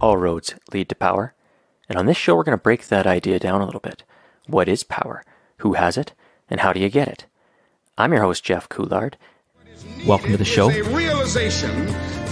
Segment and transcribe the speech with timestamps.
[0.00, 1.34] all roads lead to power.
[1.88, 4.02] And on this show, we're going to break that idea down a little bit.
[4.46, 5.24] What is power?
[5.58, 6.12] Who has it?
[6.48, 7.26] And how do you get it?
[7.98, 9.14] I'm your host, Jeff Coulard.
[10.06, 10.70] Welcome to the show.
[10.70, 11.86] a realization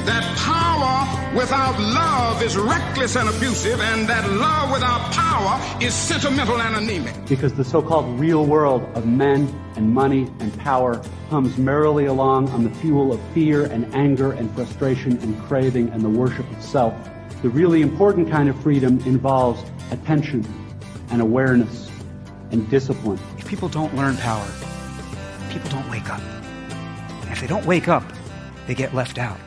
[0.04, 6.60] that power without love is reckless and abusive, and that love without power is sentimental
[6.60, 7.14] and anemic.
[7.26, 12.64] because the so-called real world of men and money and power hums merrily along on
[12.64, 16.94] the fuel of fear and anger and frustration and craving and the worship of self.
[17.40, 20.44] The really important kind of freedom involves attention
[21.10, 21.88] and awareness
[22.50, 23.20] and discipline.
[23.38, 24.44] If people don't learn power,
[25.48, 26.20] people don't wake up.
[26.20, 28.02] And if they don't wake up,
[28.66, 29.38] they get left out.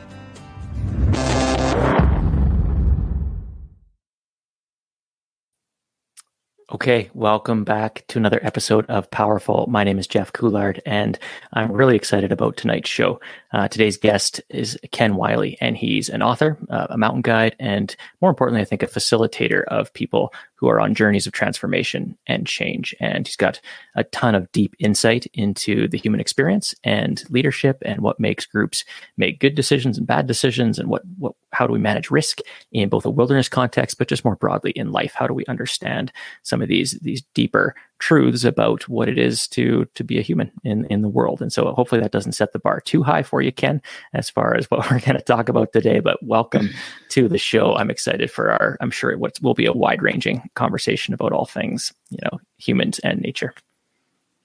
[6.71, 9.67] Okay, welcome back to another episode of Powerful.
[9.67, 11.19] My name is Jeff Coulard, and
[11.51, 13.19] I'm really excited about tonight's show.
[13.53, 17.95] Uh, today's guest is Ken Wylie, and he's an author, uh, a mountain guide, and
[18.21, 22.45] more importantly, I think a facilitator of people who are on journeys of transformation and
[22.45, 22.95] change.
[22.99, 23.59] And he's got
[23.95, 28.85] a ton of deep insight into the human experience and leadership and what makes groups
[29.17, 32.39] make good decisions and bad decisions and what, what how do we manage risk
[32.71, 35.13] in both a wilderness context, but just more broadly in life.
[35.13, 39.85] How do we understand some of these these deeper truths about what it is to
[39.93, 41.41] to be a human in in the world.
[41.41, 43.81] And so hopefully that doesn't set the bar too high for you, Ken,
[44.13, 45.99] as far as what we're going to talk about today.
[45.99, 46.69] But welcome
[47.09, 47.75] to the show.
[47.75, 48.77] I'm excited for our.
[48.81, 52.99] I'm sure what will be a wide ranging conversation about all things you know humans
[52.99, 53.53] and nature.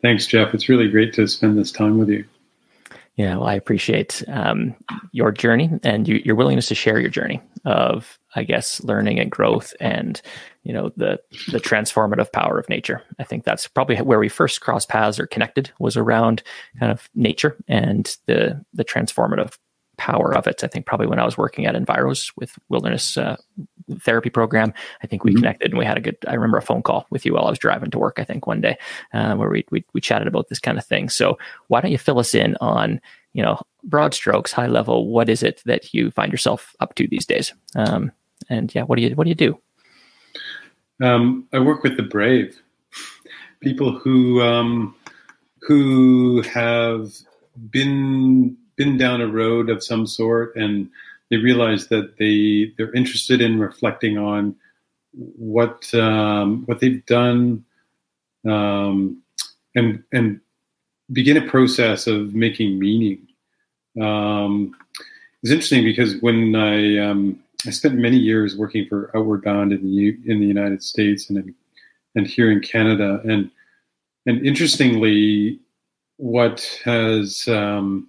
[0.02, 0.54] Thanks, Jeff.
[0.54, 2.24] It's really great to spend this time with you.
[3.16, 4.74] Yeah, well, I appreciate um,
[5.12, 9.30] your journey and you, your willingness to share your journey of, I guess, learning and
[9.30, 10.20] growth, and
[10.64, 11.18] you know the
[11.50, 13.02] the transformative power of nature.
[13.18, 16.42] I think that's probably where we first crossed paths or connected was around
[16.78, 19.56] kind of nature and the the transformative
[19.96, 20.62] power of it.
[20.62, 23.36] I think probably when I was working at Enviros with wilderness uh,
[24.00, 24.72] therapy program,
[25.02, 25.38] I think we mm-hmm.
[25.38, 26.16] connected and we had a good.
[26.26, 28.18] I remember a phone call with you while I was driving to work.
[28.18, 28.78] I think one day
[29.12, 31.08] uh, where we, we we chatted about this kind of thing.
[31.08, 31.38] So
[31.68, 33.00] why don't you fill us in on
[33.32, 35.08] you know broad strokes, high level?
[35.08, 37.52] What is it that you find yourself up to these days?
[37.74, 38.12] Um,
[38.48, 39.58] and yeah, what do you what do you do?
[41.02, 42.60] Um, I work with the brave,
[43.60, 44.94] people who um,
[45.60, 47.12] who have
[47.70, 50.88] been been down a road of some sort and
[51.30, 54.54] they realize that they they're interested in reflecting on
[55.12, 57.64] what um, what they've done
[58.48, 59.22] um,
[59.74, 60.40] and and
[61.12, 63.26] begin a process of making meaning.
[64.00, 64.74] Um,
[65.42, 69.82] it's interesting because when I um, I spent many years working for Outward Bound in
[69.82, 71.54] the in the United States and in,
[72.14, 73.50] and here in Canada and
[74.26, 75.60] and interestingly,
[76.16, 78.08] what has um,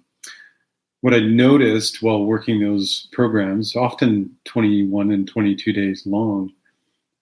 [1.00, 6.52] what I noticed while working those programs, often 21 and 22 days long,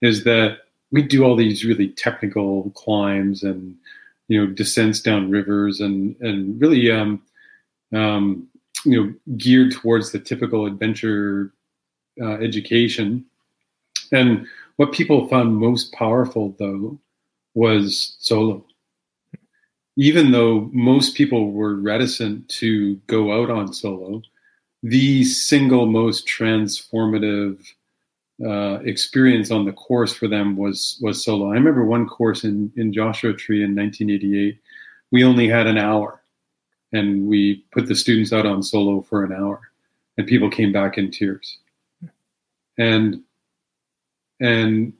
[0.01, 0.59] is that
[0.91, 3.75] we do all these really technical climbs and
[4.27, 7.21] you know descents down rivers and and really um,
[7.93, 8.47] um,
[8.85, 11.53] you know geared towards the typical adventure
[12.21, 13.25] uh, education.
[14.11, 16.97] And what people found most powerful though
[17.53, 18.63] was solo
[19.97, 24.21] even though most people were reticent to go out on solo,
[24.83, 27.59] the single most transformative
[28.45, 31.49] uh, experience on the course for them was was solo.
[31.49, 34.59] I remember one course in in Joshua Tree in 1988.
[35.09, 36.21] We only had an hour,
[36.93, 39.61] and we put the students out on solo for an hour,
[40.17, 41.57] and people came back in tears.
[42.77, 43.23] And
[44.39, 44.93] and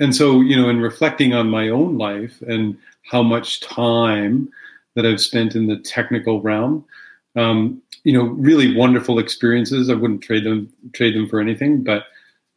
[0.00, 4.48] and so you know in reflecting on my own life and how much time
[4.94, 6.84] that i've spent in the technical realm
[7.36, 9.90] um, you know really wonderful experiences.
[9.90, 12.04] I wouldn't trade them trade them for anything but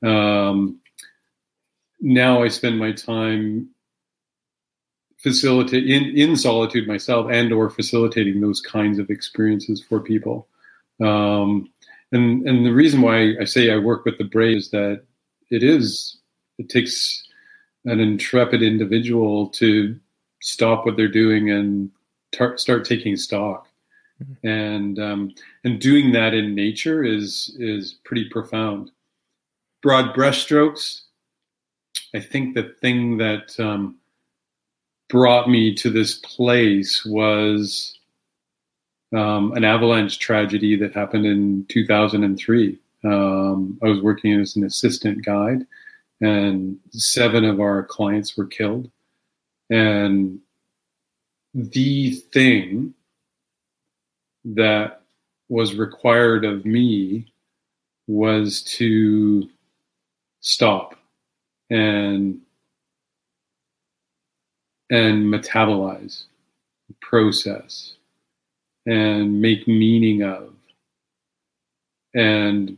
[0.07, 0.79] um,
[1.99, 3.69] now i spend my time
[5.17, 10.47] facilitate in, in solitude myself and or facilitating those kinds of experiences for people.
[10.99, 11.69] Um,
[12.11, 15.03] and and the reason why i say i work with the brave is that
[15.49, 16.17] it is
[16.57, 17.23] it takes
[17.85, 19.99] an intrepid individual to
[20.41, 21.91] stop what they're doing and
[22.31, 23.67] tar- start taking stock.
[24.21, 24.47] Mm-hmm.
[24.47, 25.33] And um,
[25.63, 28.91] and doing that in nature is is pretty profound.
[29.81, 31.01] Broad brushstrokes.
[32.13, 33.97] I think the thing that um,
[35.09, 37.97] brought me to this place was
[39.13, 42.79] um, an avalanche tragedy that happened in 2003.
[43.03, 45.65] Um, I was working as an assistant guide,
[46.21, 48.89] and seven of our clients were killed.
[49.69, 50.39] And
[51.53, 52.93] the thing
[54.45, 55.01] that
[55.49, 57.31] was required of me
[58.07, 59.49] was to
[60.41, 60.95] stop
[61.69, 62.39] and
[64.89, 66.25] and metabolize,
[67.01, 67.93] process,
[68.85, 70.53] and make meaning of,
[72.13, 72.77] and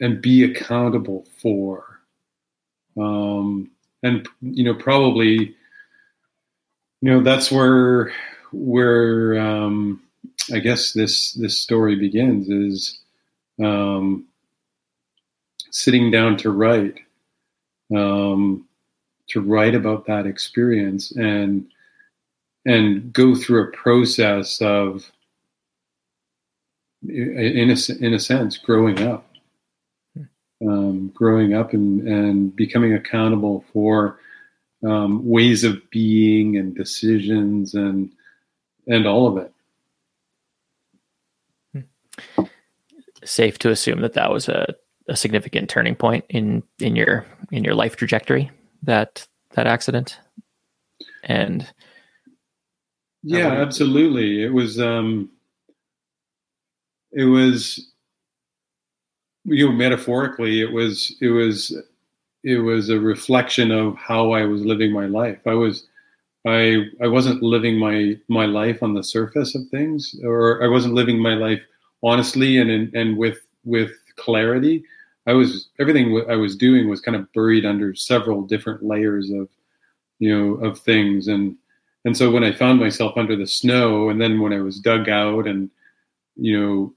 [0.00, 1.87] and be accountable for,
[2.98, 3.70] um,
[4.02, 5.54] and you know probably,
[7.00, 8.12] you know that's where
[8.52, 10.02] where um,
[10.52, 12.98] I guess this this story begins is
[13.62, 14.26] um,
[15.70, 16.98] sitting down to write
[17.94, 18.66] um,
[19.28, 21.66] to write about that experience and
[22.66, 25.10] and go through a process of
[27.06, 29.27] in a, in a sense growing up
[30.66, 34.18] um, growing up and, and becoming accountable for
[34.84, 38.12] um, ways of being and decisions and
[38.86, 39.52] and all of it.
[43.24, 44.74] Safe to assume that that was a,
[45.08, 48.50] a significant turning point in in your in your life trajectory
[48.82, 50.18] that that accident?
[51.24, 51.70] And
[53.22, 54.42] yeah absolutely.
[54.42, 55.30] It was um
[57.12, 57.92] it was
[59.48, 61.76] you know metaphorically it was it was
[62.44, 65.38] it was a reflection of how i was living my life.
[65.46, 65.86] I was
[66.46, 70.94] i i wasn't living my my life on the surface of things or i wasn't
[70.94, 71.60] living my life
[72.02, 74.84] honestly and and, and with with clarity.
[75.26, 79.48] I was everything I was doing was kind of buried under several different layers of
[80.18, 81.28] you know of things.
[81.28, 81.56] And
[82.04, 85.08] and so when I found myself under the snow and then when I was dug
[85.08, 85.70] out and
[86.36, 86.94] you know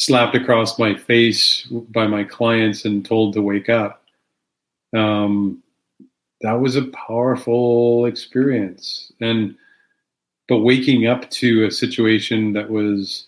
[0.00, 4.02] slapped across my face by my clients and told to wake up.
[4.96, 5.62] Um,
[6.40, 9.12] that was a powerful experience.
[9.20, 9.54] And
[10.48, 13.26] but waking up to a situation that was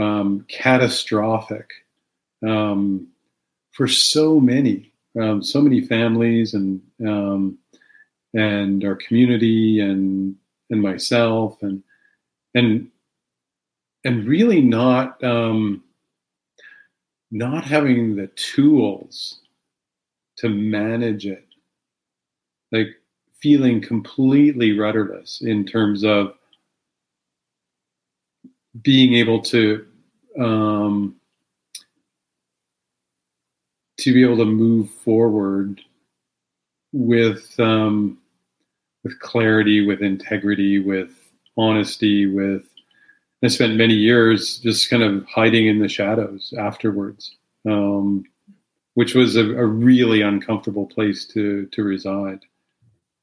[0.00, 1.70] um, catastrophic
[2.44, 3.06] um,
[3.72, 4.90] for so many,
[5.20, 7.58] um, so many families and um,
[8.32, 10.34] and our community and
[10.70, 11.82] and myself and
[12.54, 12.90] and
[14.04, 15.82] and really not um,
[17.30, 19.40] not having the tools
[20.36, 21.46] to manage it,
[22.72, 22.88] like
[23.40, 26.34] feeling completely rudderless in terms of
[28.82, 29.84] being able to
[30.38, 31.16] um,
[33.98, 35.80] to be able to move forward
[36.92, 38.18] with um,
[39.04, 41.10] with clarity, with integrity, with
[41.56, 42.69] honesty, with
[43.42, 48.24] I spent many years just kind of hiding in the shadows afterwards, um,
[48.94, 52.40] which was a, a, really uncomfortable place to to reside.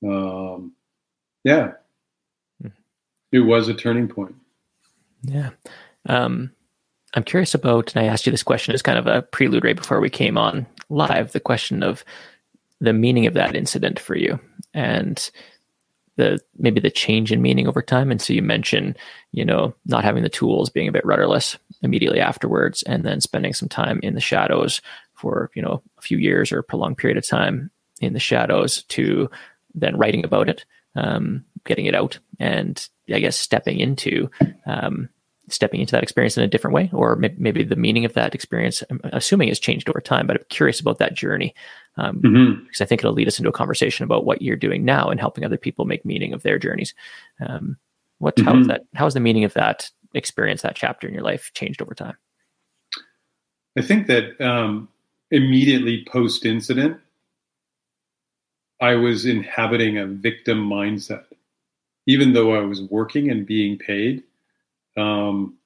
[0.04, 0.74] Um,
[1.44, 1.74] yeah,
[2.62, 2.69] hmm.
[3.31, 4.36] it was a turning point.
[5.24, 5.52] Yeah.
[6.08, 6.52] Um,
[7.13, 9.75] I'm curious about, and I asked you this question as kind of a prelude right
[9.75, 12.04] before we came on live, the question of
[12.80, 14.40] the meaning of that incident for you
[14.74, 15.31] and
[16.18, 18.12] the maybe the change in meaning over time.
[18.12, 18.98] And so you mentioned,
[19.31, 23.54] you know, not having the tools, being a bit rudderless immediately afterwards, and then spending
[23.54, 24.81] some time in the shadows
[25.14, 27.72] for, you know, a few years or a prolonged period of time
[28.02, 29.30] in the shadows to
[29.74, 30.66] then writing about it,
[30.96, 34.30] um, getting it out, and I guess stepping into
[34.66, 35.10] um,
[35.50, 38.84] stepping into that experience in a different way, or maybe the meaning of that experience,
[38.89, 40.27] I'm assuming has changed over time.
[40.27, 41.56] But I'm curious about that journey
[41.96, 42.63] um, mm-hmm.
[42.66, 45.20] because I think it'll lead us into a conversation about what you're doing now and
[45.20, 46.94] helping other people make meaning of their journeys.
[47.46, 47.77] Um,
[48.20, 48.48] what mm-hmm.
[48.48, 48.82] how is that?
[48.96, 52.18] How has the meaning of that experience, that chapter in your life, changed over time?
[53.77, 54.89] I think that um,
[55.32, 57.00] immediately post incident,
[58.82, 61.25] I was inhabiting a victim mindset,
[62.06, 64.24] even though I was working and being paid
[64.98, 65.58] um,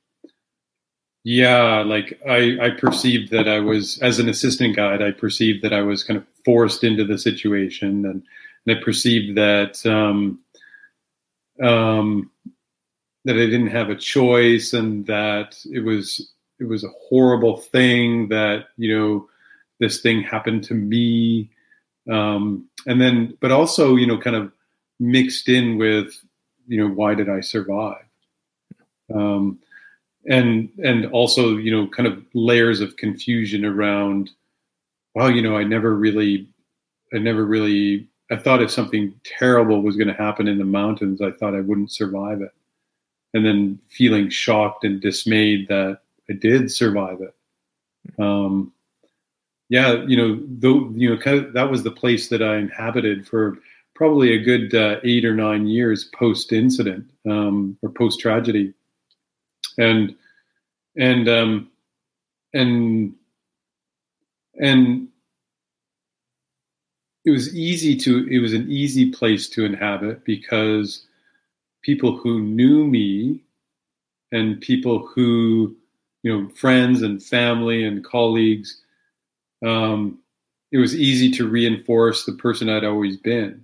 [1.24, 5.74] yeah, like I, I perceived that I was, as an assistant guide, I perceived that
[5.74, 8.24] I was kind of forced into the situation, and,
[8.66, 10.40] and I perceived that um,
[11.62, 12.32] um,
[13.26, 18.30] that I didn't have a choice, and that it was it was a horrible thing
[18.30, 19.30] that you know
[19.80, 21.52] this thing happened to me,
[22.10, 24.52] um, and then but also you know kind of
[25.00, 26.20] mixed in with
[26.68, 28.06] you know why did I survive?
[29.14, 29.60] Um,
[30.28, 34.30] and and also you know kind of layers of confusion around
[35.16, 36.48] well you know i never really
[37.14, 41.22] i never really i thought if something terrible was going to happen in the mountains
[41.22, 42.52] i thought i wouldn't survive it.
[43.34, 47.34] And then feeling shocked and dismayed that i did survive it.
[48.22, 48.74] Um,
[49.70, 53.26] yeah you know though you know kind of that was the place that i inhabited
[53.26, 53.58] for
[53.96, 58.74] probably a good uh, eight or nine years post incident um, or post tragedy
[59.82, 60.16] and
[60.96, 61.72] and um,
[62.54, 63.16] and
[64.60, 65.08] and
[67.26, 71.06] it was easy to it was an easy place to inhabit because
[71.82, 73.42] people who knew me
[74.32, 75.76] and people who
[76.24, 78.82] you know friends and family and colleagues
[79.66, 80.20] um,
[80.72, 83.64] it was easy to reinforce the person i'd always been.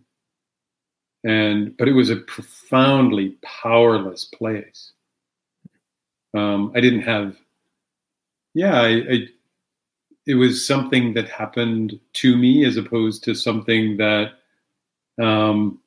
[1.23, 4.93] And but it was a profoundly powerless place
[6.37, 7.35] um, i didn't have
[8.53, 9.27] yeah I, I
[10.27, 14.33] it was something that happened to me as opposed to something that
[15.19, 15.79] um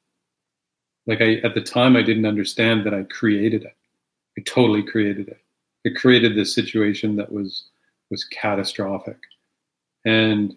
[1.06, 3.76] like i at the time i didn't understand that i created it.
[4.38, 5.40] I totally created it.
[5.84, 7.64] It created this situation that was
[8.10, 9.18] was catastrophic.
[10.04, 10.56] And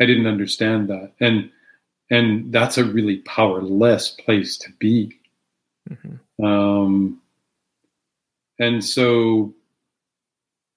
[0.00, 1.12] i didn't understand that.
[1.20, 1.50] And
[2.10, 5.18] and that's a really powerless place to be.
[5.90, 6.44] Mm-hmm.
[6.44, 7.21] um
[8.58, 9.54] and so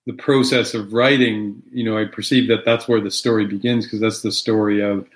[0.05, 3.99] the process of writing, you know, I perceive that that's where the story begins because
[3.99, 5.07] that's the story of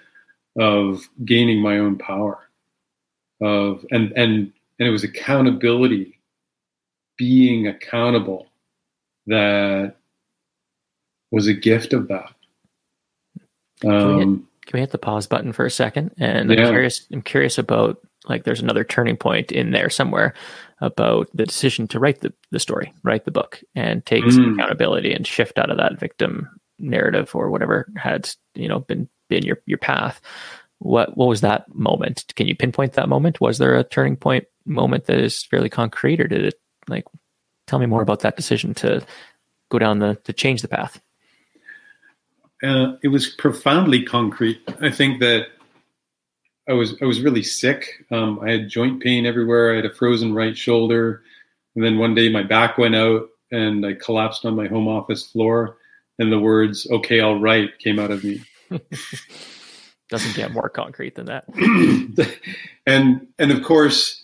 [0.59, 2.49] of gaining my own power,
[3.41, 6.19] of and and and it was accountability,
[7.17, 8.47] being accountable,
[9.27, 9.95] that
[11.31, 12.33] was a gift of that.
[13.85, 14.27] Um, can, we hit,
[14.65, 16.11] can we hit the pause button for a second?
[16.17, 16.65] And yeah.
[16.65, 17.05] I'm curious.
[17.11, 20.33] I'm curious about like there's another turning point in there somewhere
[20.81, 24.31] about the decision to write the, the story, write the book, and take mm.
[24.31, 29.09] some accountability and shift out of that victim narrative or whatever had you know been
[29.27, 30.21] been your your path.
[30.79, 32.25] What what was that moment?
[32.36, 33.41] Can you pinpoint that moment?
[33.41, 36.55] Was there a turning point moment that is fairly concrete, or did it
[36.88, 37.05] like
[37.67, 39.05] tell me more about that decision to
[39.69, 41.01] go down the to change the path?
[42.62, 44.62] Uh, it was profoundly concrete.
[44.81, 45.48] I think that
[46.69, 48.05] I was I was really sick.
[48.11, 49.73] Um, I had joint pain everywhere.
[49.73, 51.23] I had a frozen right shoulder,
[51.75, 55.25] and then one day my back went out and I collapsed on my home office
[55.25, 55.77] floor,
[56.19, 58.41] and the words "Okay, I'll write" came out of me.
[60.09, 61.45] Doesn't get more concrete than that.
[62.85, 64.23] and and of course,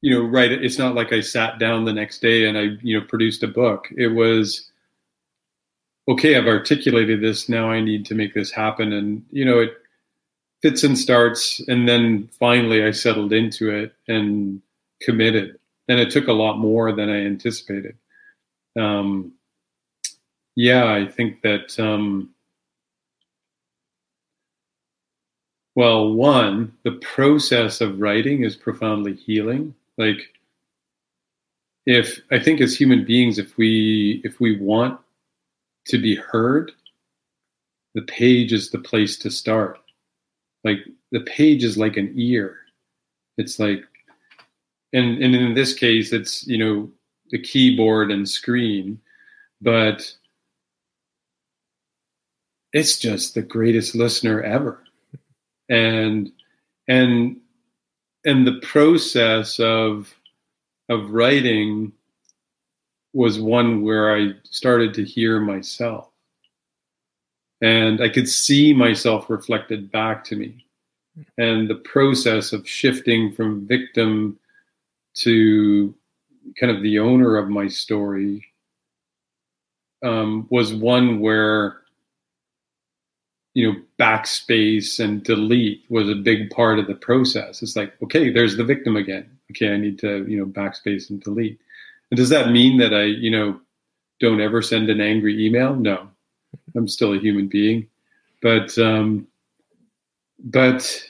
[0.00, 0.50] you know, right.
[0.50, 3.48] It's not like I sat down the next day and I you know produced a
[3.48, 3.88] book.
[3.96, 4.68] It was
[6.08, 6.36] okay.
[6.36, 7.48] I've articulated this.
[7.48, 9.74] Now I need to make this happen, and you know it
[10.62, 14.62] fits and starts, and then finally I settled into it and
[15.00, 15.58] committed.
[15.88, 17.96] And it took a lot more than I anticipated.
[18.78, 19.32] Um,
[20.54, 21.78] yeah, I think that.
[21.78, 22.30] Um,
[25.74, 29.74] well, one, the process of writing is profoundly healing.
[29.96, 30.20] Like,
[31.86, 35.00] if I think as human beings, if we if we want
[35.86, 36.72] to be heard,
[37.94, 39.81] the page is the place to start
[40.64, 40.78] like
[41.10, 42.58] the page is like an ear.
[43.38, 43.84] It's like,
[44.92, 46.90] and and in this case, it's you know
[47.30, 49.00] the keyboard and screen,
[49.60, 50.14] but
[52.72, 54.82] it's just the greatest listener ever,
[55.68, 56.30] and
[56.88, 57.40] and
[58.24, 60.14] and the process of
[60.88, 61.92] of writing
[63.14, 66.11] was one where I started to hear myself
[67.62, 70.66] and I could see myself reflected back to me.
[71.38, 74.38] And the process of shifting from victim
[75.14, 75.94] to
[76.58, 78.44] kind of the owner of my story
[80.02, 81.78] um, was one where
[83.54, 87.62] you know backspace and delete was a big part of the process.
[87.62, 89.38] It's like okay there's the victim again.
[89.50, 91.60] Okay i need to you know backspace and delete.
[92.10, 93.60] And does that mean that i you know
[94.18, 95.76] don't ever send an angry email?
[95.76, 96.08] No
[96.74, 97.86] I'm still a human being,
[98.40, 99.26] but um,
[100.38, 101.04] but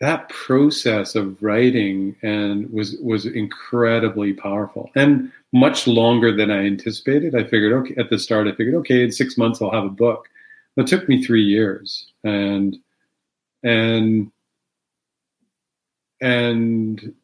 [0.00, 7.34] that process of writing and was was incredibly powerful and much longer than I anticipated.
[7.34, 8.48] I figured okay at the start.
[8.48, 10.28] I figured okay in six months I'll have a book.
[10.76, 12.76] It took me three years and
[13.62, 14.30] and
[16.20, 17.14] and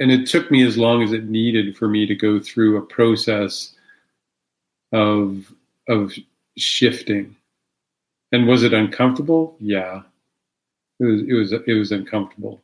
[0.00, 2.82] and it took me as long as it needed for me to go through a
[2.82, 3.74] process
[4.92, 5.52] of
[5.88, 6.12] of
[6.56, 7.36] shifting.
[8.32, 9.56] And was it uncomfortable?
[9.60, 10.02] Yeah,
[10.98, 11.22] it was.
[11.22, 11.52] It was.
[11.52, 12.60] It was uncomfortable.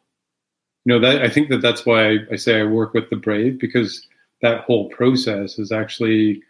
[0.84, 3.58] You know that I think that that's why I, say I work with the brave
[3.58, 4.06] because
[4.40, 6.42] that whole process is actually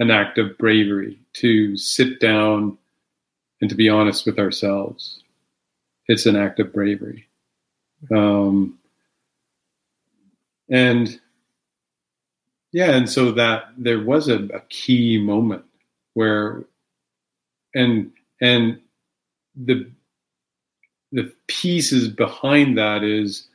[0.00, 2.76] an act of bravery to sit down
[3.60, 5.22] and to be honest with ourselves.
[6.08, 7.26] It's an act of bravery.
[8.14, 8.78] Um,
[10.70, 11.20] and
[12.72, 15.64] yeah and so that there was a, a key moment
[16.14, 16.64] where
[17.74, 18.80] and and
[19.54, 19.90] the
[21.12, 23.48] the pieces behind that is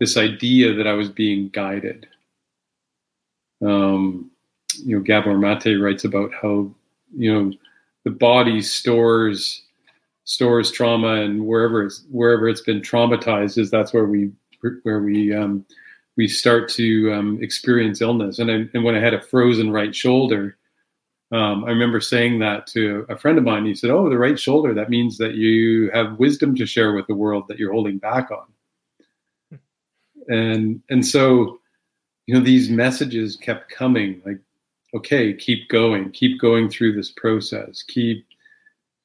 [0.00, 2.06] this idea that I was being guided.
[3.62, 4.30] Um,
[4.82, 6.70] you know, Gabor Mate writes about how
[7.14, 7.52] you know
[8.04, 9.62] the body stores
[10.24, 14.30] stores trauma and wherever it's wherever it's been traumatized is that's where we
[14.84, 15.64] where we um,
[16.20, 18.38] we start to um, experience illness.
[18.38, 20.58] And I, and when I had a frozen right shoulder
[21.32, 23.64] um, I remember saying that to a friend of mine.
[23.64, 27.06] He said oh the right shoulder that means that you have wisdom to share with
[27.06, 29.58] the world that you're holding back on.
[30.28, 31.60] And and so
[32.26, 34.40] you know these messages kept coming like
[34.94, 38.26] okay keep going keep going through this process keep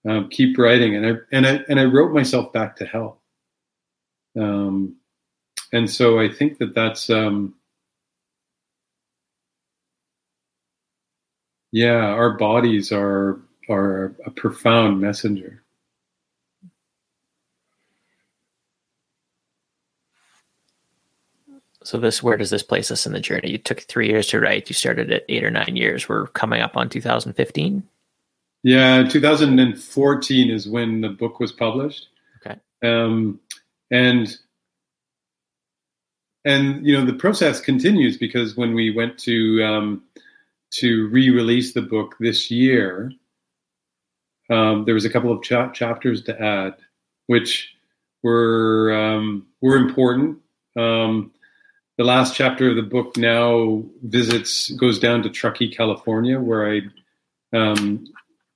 [0.10, 0.96] um, keep writing.
[0.96, 3.20] And I and I and I wrote myself back to health
[4.40, 4.96] um,
[5.75, 7.53] and so I think that that's um,
[11.72, 15.62] yeah our bodies are are a profound messenger
[21.84, 23.51] So this, where does this place us in the journey?
[23.51, 24.67] You took three years to write.
[24.67, 26.10] You started at eight or nine years.
[26.10, 27.84] We're coming up on 2015.
[28.63, 32.08] Yeah, 2014 is when the book was published.
[32.44, 32.60] Okay.
[32.84, 33.39] Um,
[33.91, 34.36] and
[36.46, 40.04] and you know the process continues because when we went to um,
[40.72, 43.12] to re-release the book this year,
[44.50, 46.75] um, there was a couple of cha- chapters to add,
[47.25, 47.74] which
[48.24, 50.38] were um, were important.
[50.78, 51.32] Um,
[51.98, 56.82] the last chapter of the book now visits goes down to Truckee, California, where I
[57.58, 58.06] um,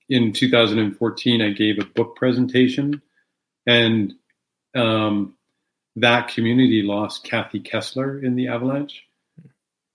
[0.09, 3.01] in 2014 I gave a book presentation,
[3.65, 4.13] and
[4.75, 5.35] um,
[5.95, 9.05] that community lost Kathy Kessler in the avalanche.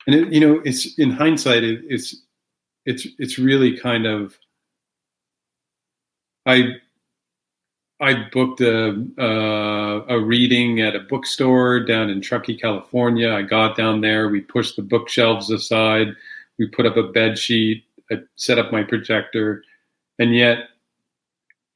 [0.07, 2.17] And it, you know, it's in hindsight, it, it's
[2.85, 4.39] it's it's really kind of
[6.47, 6.77] I
[8.01, 13.33] I booked a, a reading at a bookstore down in Truckee, California.
[13.33, 14.29] I got down there.
[14.29, 16.09] We pushed the bookshelves aside.
[16.59, 17.85] We put up a bed sheet.
[18.11, 19.65] I set up my projector,
[20.19, 20.69] and yet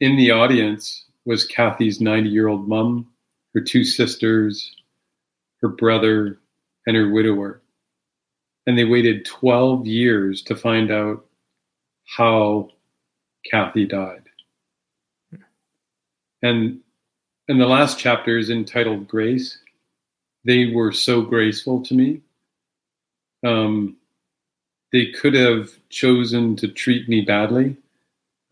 [0.01, 3.07] in the audience was Kathy's 90 year old mom,
[3.59, 4.77] her two sisters,
[5.61, 6.39] her brother,
[6.87, 7.61] and her widower.
[8.67, 11.27] And they waited 12 years to find out
[12.05, 12.71] how
[13.51, 14.23] Kathy died.
[16.41, 16.81] And
[17.49, 19.59] and the last chapter is entitled grace.
[20.45, 22.21] They were so graceful to me.
[23.45, 23.97] Um,
[24.93, 27.77] they could have chosen to treat me badly.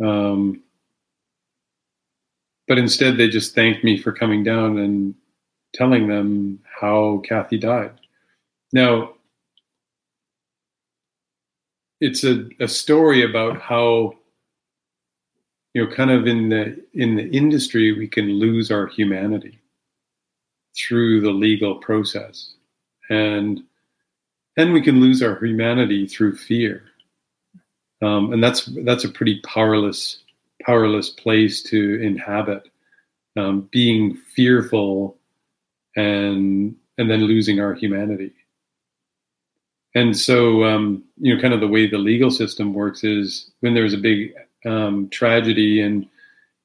[0.02, 0.62] Um,
[2.68, 5.14] but instead they just thanked me for coming down and
[5.74, 7.92] telling them how kathy died.
[8.72, 9.14] Now
[12.00, 14.14] it's a, a story about how
[15.76, 19.58] you know, kind of in the in the industry, we can lose our humanity
[20.74, 22.54] through the legal process,
[23.10, 23.62] and
[24.56, 26.82] then we can lose our humanity through fear,
[28.00, 30.22] um, and that's that's a pretty powerless
[30.62, 32.68] powerless place to inhabit,
[33.36, 35.18] um, being fearful,
[35.96, 38.32] and and then losing our humanity.
[39.94, 43.72] And so, um, you know, kind of the way the legal system works is when
[43.72, 44.34] there's a big
[44.66, 46.08] um, tragedy in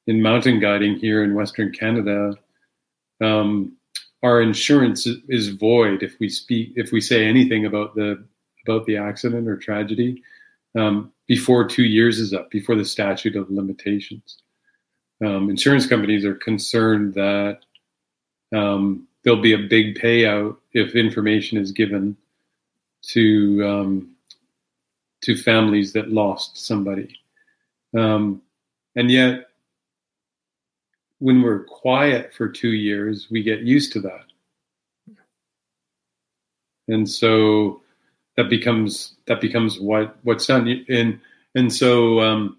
[0.07, 2.35] in mountain guiding here in Western Canada,
[3.21, 3.77] um,
[4.23, 8.23] our insurance is void if we speak if we say anything about the
[8.67, 10.21] about the accident or tragedy
[10.77, 14.37] um, before two years is up, before the statute of limitations.
[15.23, 17.59] Um, insurance companies are concerned that
[18.53, 22.17] um, there'll be a big payout if information is given
[23.03, 24.15] to um,
[25.21, 27.19] to families that lost somebody.
[27.95, 28.41] Um,
[28.95, 29.49] and yet,
[31.19, 34.25] when we're quiet for two years, we get used to that.
[36.87, 37.81] And so
[38.37, 40.85] that becomes that becomes what what's done.
[40.89, 41.19] And
[41.55, 42.57] and so um,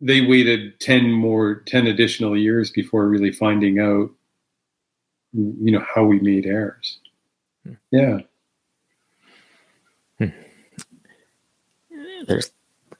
[0.00, 4.10] they waited ten more ten additional years before really finding out,
[5.32, 6.98] you know, how we made errors.
[7.64, 7.72] Hmm.
[7.90, 8.18] Yeah.
[10.18, 10.28] Hmm.
[12.26, 12.50] There's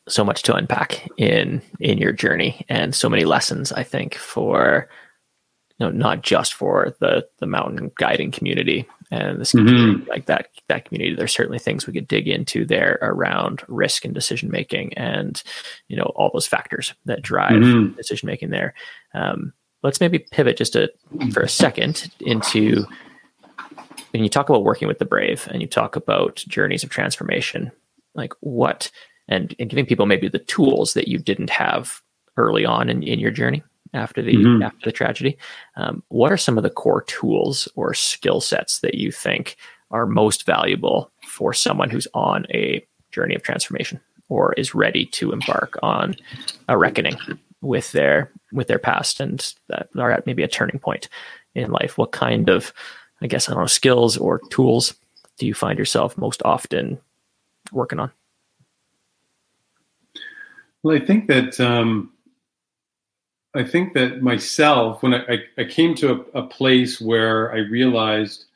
[0.09, 4.89] so much to unpack in in your journey and so many lessons i think for
[5.79, 10.09] you know not just for the the mountain guiding community and this mm-hmm.
[10.09, 14.15] like that that community there's certainly things we could dig into there around risk and
[14.15, 15.43] decision making and
[15.89, 17.95] you know all those factors that drive mm-hmm.
[17.97, 18.75] decision making there
[19.15, 20.91] um, let's maybe pivot just a,
[21.33, 22.85] for a second into
[24.11, 27.71] when you talk about working with the brave and you talk about journeys of transformation
[28.15, 28.91] like what
[29.29, 32.01] and, and giving people maybe the tools that you didn't have
[32.37, 33.63] early on in, in your journey
[33.95, 34.63] after the mm-hmm.
[34.63, 35.39] after the tragedy.
[35.77, 39.57] Um, what are some of the core tools or skill sets that you think
[39.91, 45.33] are most valuable for someone who's on a journey of transformation or is ready to
[45.33, 46.17] embark on
[46.69, 47.17] a reckoning
[47.61, 51.09] with their with their past and that are at maybe a turning point
[51.55, 52.73] in life what kind of
[53.23, 54.95] i guess i don't know skills or tools
[55.39, 56.99] do you find yourself most often
[57.73, 58.11] working on
[60.83, 62.13] well i think that um,
[63.55, 68.47] i think that myself when i, I came to a, a place where i realized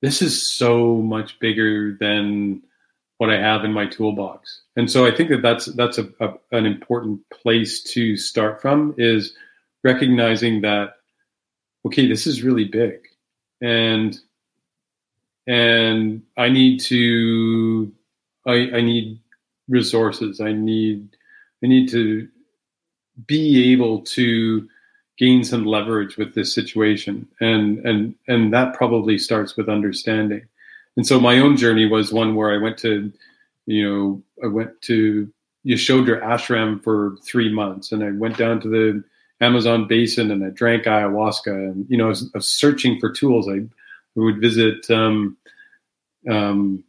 [0.00, 2.62] this is so much bigger than
[3.18, 4.62] what I have in my toolbox.
[4.76, 8.94] And so I think that that's that's a, a, an important place to start from
[8.96, 9.34] is
[9.84, 10.94] recognizing that
[11.86, 13.00] okay, this is really big,
[13.60, 14.18] and
[15.46, 17.92] and I need to
[18.46, 19.20] I, I need
[19.68, 20.40] resources.
[20.40, 21.16] I need
[21.64, 22.28] I need to
[23.26, 24.68] be able to
[25.18, 30.42] gain some leverage with this situation, and and and that probably starts with understanding.
[30.96, 33.12] And so my own journey was one where I went to,
[33.66, 35.32] you know, I went to
[35.66, 39.04] Yashodhara Ashram for three months, and I went down to the
[39.40, 43.10] Amazon basin and I drank ayahuasca, and you know, I was, I was searching for
[43.10, 43.48] tools.
[43.48, 43.66] I,
[44.14, 45.36] would visit um,
[46.28, 46.82] um,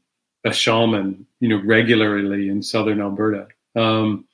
[0.44, 4.26] a shaman, you know, regularly in southern Alberta, um,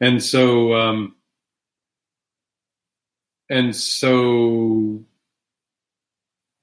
[0.00, 1.14] and so um,
[3.50, 5.00] and so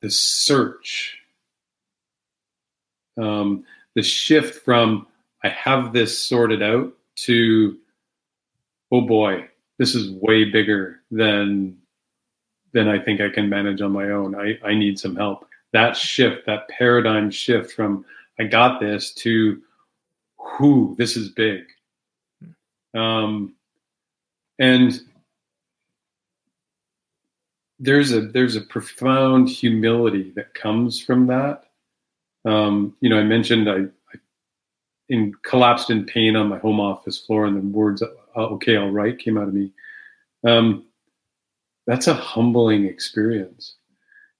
[0.01, 1.17] the search
[3.17, 3.63] um,
[3.95, 5.07] the shift from
[5.43, 7.77] I have this sorted out to
[8.91, 9.47] oh boy,
[9.77, 11.77] this is way bigger than
[12.73, 14.35] than I think I can manage on my own.
[14.35, 15.47] I, I need some help.
[15.73, 18.05] That shift, that paradigm shift from
[18.39, 19.61] I got this to
[20.37, 21.63] who this is big.
[22.93, 23.55] Um,
[24.59, 24.99] and
[27.79, 31.67] there's a there's a profound humility that comes from that
[32.47, 34.19] um, you know, I mentioned I, I,
[35.09, 38.91] in collapsed in pain on my home office floor, and the words uh, "Okay, all
[38.91, 39.71] right" came out of me.
[40.45, 40.85] Um,
[41.85, 43.75] that's a humbling experience,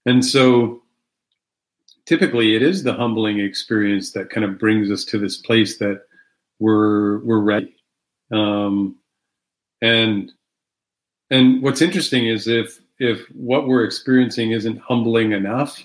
[0.05, 0.83] and so
[2.05, 6.03] typically it is the humbling experience that kind of brings us to this place that
[6.59, 7.75] we're we're ready.
[8.31, 8.95] Um,
[9.81, 10.31] and
[11.29, 15.83] and what's interesting is if if what we're experiencing isn't humbling enough,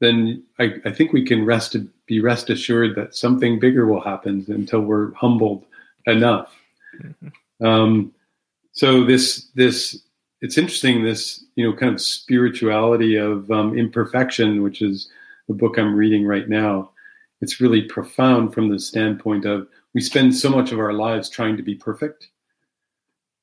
[0.00, 4.44] then I, I think we can rest be rest assured that something bigger will happen
[4.48, 5.66] until we're humbled
[6.06, 6.52] enough.
[6.96, 7.66] Mm-hmm.
[7.66, 8.14] Um,
[8.72, 10.02] so this this
[10.40, 15.08] it's interesting this you know kind of spirituality of um, imperfection, which is
[15.48, 16.90] the book I'm reading right now.
[17.40, 21.56] It's really profound from the standpoint of we spend so much of our lives trying
[21.56, 22.28] to be perfect,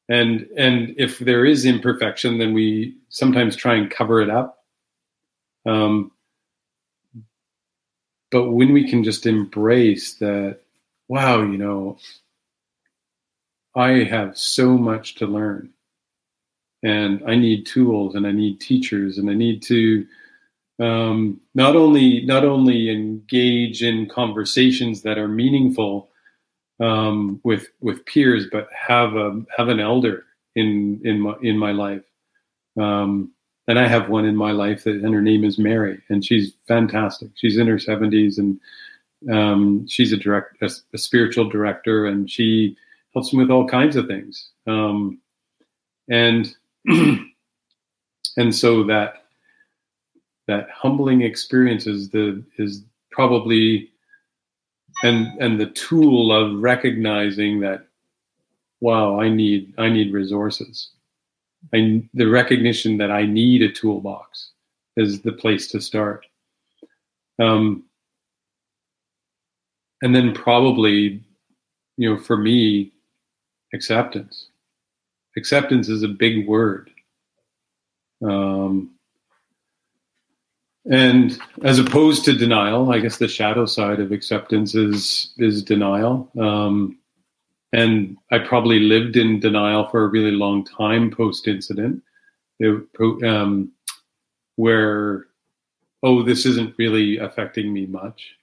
[0.10, 4.60] and and if there is imperfection, then we sometimes try and cover it up.
[5.66, 6.12] Um,
[8.36, 10.60] but when we can just embrace that
[11.08, 11.98] wow you know
[13.76, 15.70] i have so much to learn
[16.84, 20.06] and i need tools and i need teachers and i need to
[20.78, 26.10] um, not only not only engage in conversations that are meaningful
[26.80, 31.72] um, with with peers, but have a have an elder in in my in my
[31.72, 32.04] life.
[32.80, 33.32] Um,
[33.68, 36.54] and I have one in my life that, and her name is Mary, and she's
[36.68, 37.30] fantastic.
[37.36, 38.60] She's in her seventies, and
[39.32, 42.78] um, she's a direct, a, a, spiritual director, and she
[43.14, 44.52] helps me with all kinds of things.
[44.68, 45.20] Um,
[46.10, 46.54] and
[46.86, 49.24] and so that
[50.48, 53.90] that humbling experience is the is probably
[55.04, 57.88] and and the tool of recognizing that
[58.82, 60.90] wow i need i need resources
[61.74, 64.52] I, the recognition that I need a toolbox
[64.98, 66.26] is the place to start.
[67.40, 67.84] Um,
[70.02, 71.24] and then probably,
[71.98, 72.92] you know, for me,
[73.74, 74.48] acceptance.
[75.38, 76.90] Acceptance is a big word.
[78.24, 78.92] Um,
[80.90, 86.30] and as opposed to denial, I guess the shadow side of acceptance is is denial.
[86.40, 86.98] Um,
[87.76, 92.02] and I probably lived in denial for a really long time post incident,
[93.26, 93.72] um,
[94.56, 95.26] where,
[96.02, 98.36] oh, this isn't really affecting me much.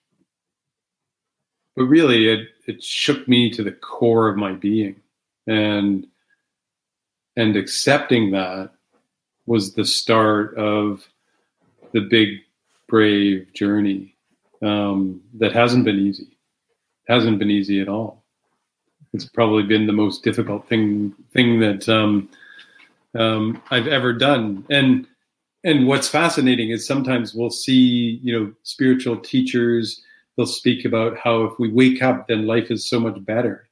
[1.77, 5.01] But really, it, it shook me to the core of my being.
[5.47, 6.07] And,
[7.35, 8.73] and accepting that
[9.47, 11.09] was the start of
[11.93, 12.41] the big,
[12.89, 14.15] brave journey
[14.63, 16.37] um, that hasn't been easy.
[17.09, 18.23] Hasn't been easy at all
[19.13, 22.29] it's probably been the most difficult thing thing that um,
[23.19, 24.65] um, I've ever done.
[24.71, 25.07] And
[25.65, 30.03] and what's fascinating is sometimes we'll see you know spiritual teachers
[30.37, 33.69] they'll speak about how if we wake up, then life is so much better.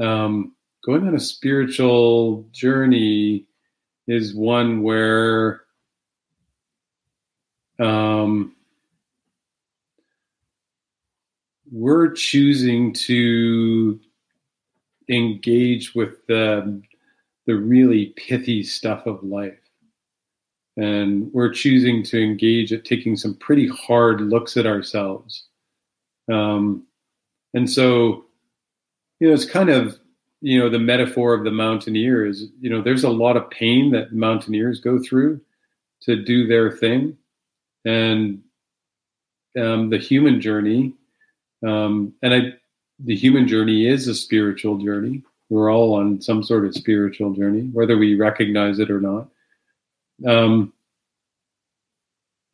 [0.00, 3.44] Um, going on a spiritual journey
[4.06, 5.63] is one where
[7.78, 8.54] um,
[11.70, 13.98] we're choosing to
[15.08, 16.82] engage with the
[17.46, 19.58] the really pithy stuff of life.
[20.76, 25.44] And we're choosing to engage at taking some pretty hard looks at ourselves.
[26.32, 26.86] Um,
[27.52, 28.24] and so,
[29.20, 30.00] you know, it's kind of,
[30.40, 33.92] you know, the metaphor of the mountaineer is, you know, there's a lot of pain
[33.92, 35.40] that mountaineers go through
[36.00, 37.16] to do their thing.
[37.84, 38.42] And
[39.58, 40.94] um, the human journey,
[41.66, 42.40] um, and I,
[42.98, 47.68] the human journey is a spiritual journey we're all on some sort of spiritual journey,
[47.72, 49.28] whether we recognize it or not.
[50.26, 50.72] Um,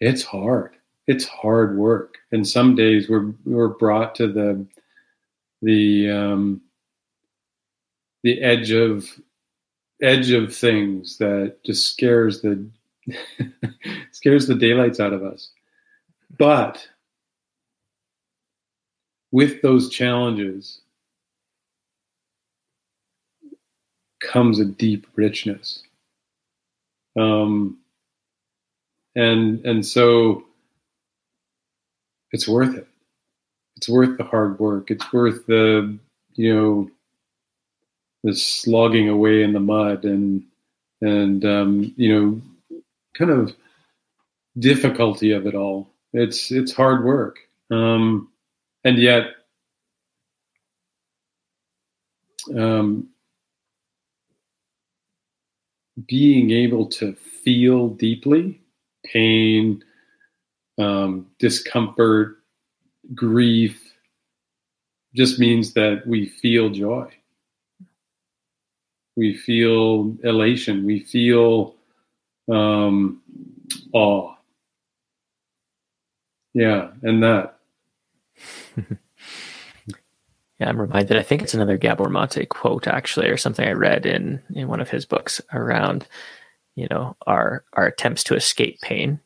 [0.01, 0.77] it's hard.
[1.07, 4.67] It's hard work, and some days we're we're brought to the
[5.63, 6.61] the um,
[8.23, 9.09] the edge of
[10.03, 12.65] edge of things that just scares the
[14.13, 15.51] scares the daylights out of us.
[16.39, 16.87] But
[19.33, 20.81] with those challenges,
[24.21, 25.83] comes a deep richness.
[27.19, 27.79] Um,
[29.17, 30.45] and and so
[32.33, 32.87] it's worth it.
[33.77, 34.91] It's worth the hard work.
[34.91, 35.99] It's worth the
[36.35, 36.91] you know
[38.23, 40.45] the slogging away in the mud and
[41.01, 42.43] and um, you know
[43.15, 43.55] kind of
[44.59, 45.91] difficulty of it all.
[46.13, 47.39] It's it's hard work,
[47.71, 48.29] um,
[48.85, 49.25] and yet
[52.57, 53.09] um,
[56.07, 58.61] being able to feel deeply
[59.05, 59.83] pain,
[60.79, 62.39] um, discomfort,
[63.15, 63.81] grief,
[65.15, 67.11] just means that we feel joy.
[69.17, 70.85] We feel elation.
[70.85, 71.75] We feel
[72.51, 73.23] um,
[73.93, 74.35] awe.
[76.55, 77.59] Yeah, and that.
[80.61, 81.17] Yeah, I'm reminded.
[81.17, 84.81] I think it's another Gabor Mate quote, actually, or something I read in in one
[84.81, 86.07] of his books around,
[86.77, 89.21] you know, our our attempts to escape pain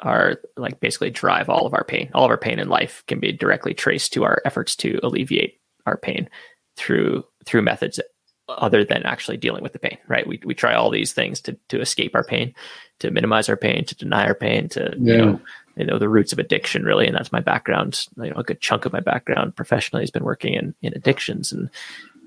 [0.00, 2.10] are like basically drive all of our pain.
[2.12, 5.60] All of our pain in life can be directly traced to our efforts to alleviate
[5.86, 6.28] our pain
[6.76, 8.00] through through methods
[8.48, 9.98] other than actually dealing with the pain.
[10.08, 10.26] Right?
[10.26, 12.54] We we try all these things to to escape our pain,
[13.00, 15.12] to minimize our pain, to deny our pain, to yeah.
[15.12, 15.40] you know
[15.78, 18.60] you know the roots of addiction really and that's my background you know a good
[18.60, 21.70] chunk of my background professionally has been working in in addictions and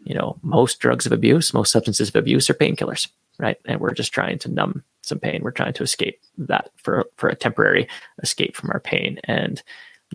[0.06, 3.94] you know most drugs of abuse most substances of abuse are painkillers right and we're
[3.94, 7.88] just trying to numb some pain we're trying to escape that for for a temporary
[8.24, 9.62] escape from our pain and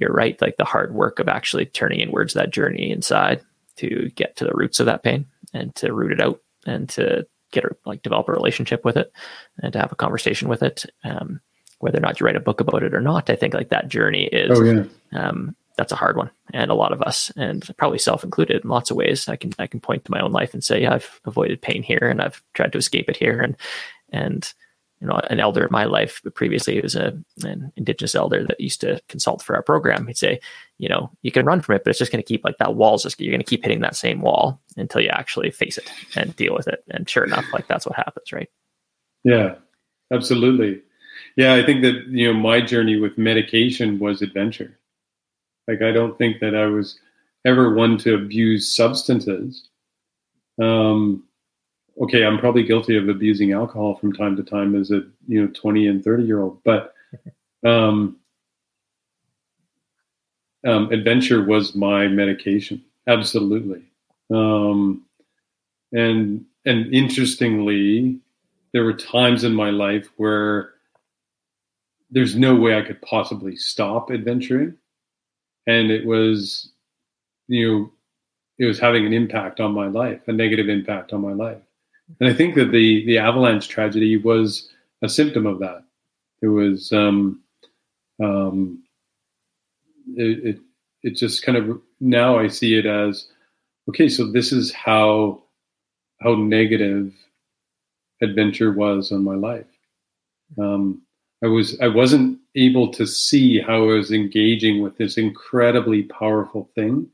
[0.00, 3.40] you're right like the hard work of actually turning inwards that journey inside
[3.76, 7.26] to get to the roots of that pain and to root it out and to
[7.52, 9.12] get a, like develop a relationship with it
[9.62, 11.40] and to have a conversation with it um,
[11.78, 13.88] whether or not you write a book about it or not, I think like that
[13.88, 14.84] journey is, oh, yeah.
[15.12, 16.30] um, that's a hard one.
[16.54, 19.52] And a lot of us, and probably self included in lots of ways, I can,
[19.58, 22.22] I can point to my own life and say, yeah, I've avoided pain here and
[22.22, 23.40] I've tried to escape it here.
[23.40, 23.56] And,
[24.10, 24.52] and,
[25.00, 28.80] you know, an elder in my life previously was a, an indigenous elder that used
[28.80, 30.06] to consult for our program.
[30.06, 30.40] He'd say,
[30.78, 32.74] you know, you can run from it, but it's just going to keep like that
[32.74, 35.90] wall's just, you're going to keep hitting that same wall until you actually face it
[36.14, 36.84] and deal with it.
[36.90, 38.48] And sure enough, like that's what happens, right?
[39.24, 39.54] Yeah,
[40.12, 40.82] absolutely.
[41.36, 44.78] Yeah, I think that you know my journey with medication was adventure.
[45.66, 46.98] Like I don't think that I was
[47.44, 49.68] ever one to abuse substances.
[50.60, 51.24] Um,
[52.02, 55.48] okay, I'm probably guilty of abusing alcohol from time to time as a you know
[55.48, 56.94] 20 and 30 year old, but
[57.66, 58.18] um,
[60.66, 63.82] um, adventure was my medication, absolutely.
[64.30, 65.04] Um,
[65.92, 68.18] and and interestingly,
[68.72, 70.74] there were times in my life where
[72.10, 74.76] there's no way I could possibly stop adventuring.
[75.66, 76.70] And it was,
[77.48, 77.92] you know,
[78.58, 81.58] it was having an impact on my life, a negative impact on my life.
[82.20, 84.68] And I think that the the avalanche tragedy was
[85.02, 85.84] a symptom of that.
[86.42, 87.42] It was um,
[88.22, 88.82] um,
[90.14, 90.60] it, it
[91.02, 93.26] it just kind of now I see it as
[93.88, 95.42] okay, so this is how
[96.20, 97.14] how negative
[98.22, 99.66] adventure was on my life.
[100.58, 101.02] Um,
[101.44, 106.70] I was I wasn't able to see how I was engaging with this incredibly powerful
[106.74, 107.08] thing,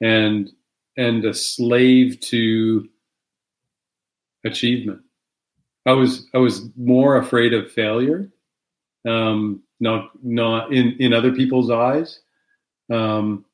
[0.00, 0.50] and
[0.96, 2.88] and a slave to
[4.44, 5.00] achievement.
[5.86, 8.30] I was I was more afraid of failure,
[9.06, 12.20] um, not not in in other people's eyes,
[12.90, 13.44] um,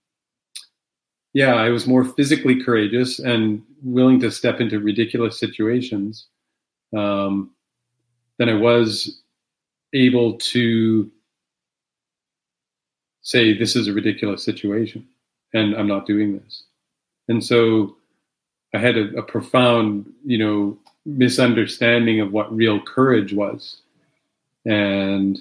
[1.32, 6.26] yeah, I was more physically courageous and willing to step into ridiculous situations
[6.96, 7.52] um,
[8.38, 9.20] than I was
[9.92, 11.10] able to
[13.22, 15.06] say, this is a ridiculous situation
[15.54, 16.64] and I'm not doing this.
[17.28, 17.96] And so
[18.74, 23.82] I had a, a profound, you know, misunderstanding of what real courage was.
[24.64, 25.38] And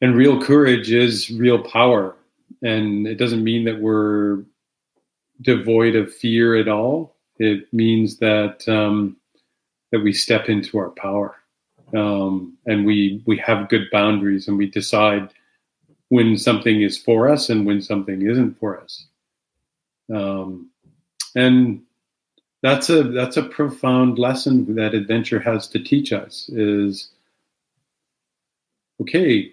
[0.00, 2.16] and real courage is real power.
[2.62, 4.44] And it doesn't mean that we're
[5.42, 7.16] devoid of fear at all.
[7.38, 9.16] It means that um,
[9.92, 11.36] that we step into our power.
[11.96, 15.32] Um, and we we have good boundaries and we decide
[16.08, 19.06] when something is for us and when something isn't for us.
[20.12, 20.70] Um,
[21.34, 21.82] and
[22.62, 27.10] that's a that's a profound lesson that adventure has to teach us is
[29.00, 29.52] okay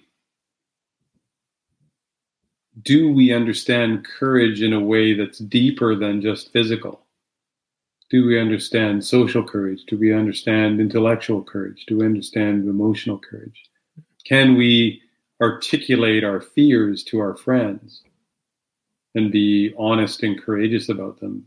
[2.81, 7.01] do we understand courage in a way that's deeper than just physical?
[8.09, 9.83] Do we understand social courage?
[9.87, 11.85] Do we understand intellectual courage?
[11.87, 13.69] Do we understand emotional courage?
[14.25, 15.01] Can we
[15.41, 18.03] articulate our fears to our friends
[19.15, 21.45] and be honest and courageous about them?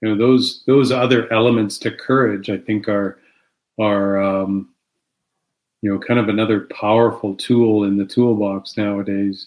[0.00, 3.18] You know, those those other elements to courage, I think, are
[3.78, 4.70] are um,
[5.82, 9.46] you know kind of another powerful tool in the toolbox nowadays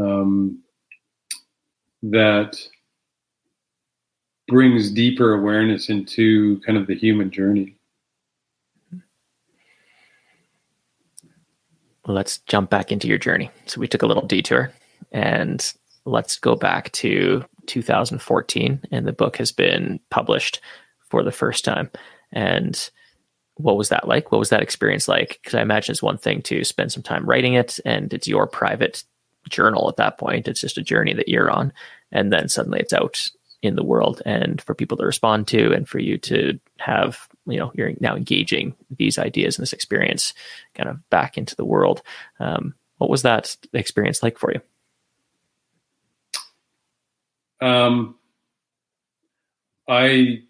[0.00, 0.62] um,
[2.02, 2.56] that
[4.48, 7.76] brings deeper awareness into kind of the human journey.
[12.06, 13.50] Let's jump back into your journey.
[13.66, 14.72] So we took a little detour
[15.12, 15.72] and
[16.04, 20.60] let's go back to 2014 and the book has been published
[21.08, 21.90] for the first time.
[22.32, 22.90] And
[23.56, 24.32] what was that like?
[24.32, 25.38] What was that experience like?
[25.42, 28.46] Because I imagine it's one thing to spend some time writing it and it's your
[28.46, 29.04] private
[29.48, 30.48] journal at that point.
[30.48, 31.72] It's just a journey that you're on.
[32.12, 33.28] And then suddenly it's out
[33.62, 37.58] in the world and for people to respond to and for you to have, you
[37.58, 40.32] know, you're now engaging these ideas and this experience
[40.74, 42.02] kind of back into the world.
[42.38, 44.60] Um, what was that experience like for you?
[47.66, 48.16] Um,
[49.88, 50.42] I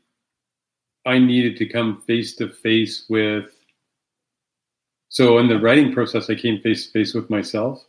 [1.07, 3.47] I needed to come face to face with.
[5.09, 7.85] So in the writing process, I came face to face with myself,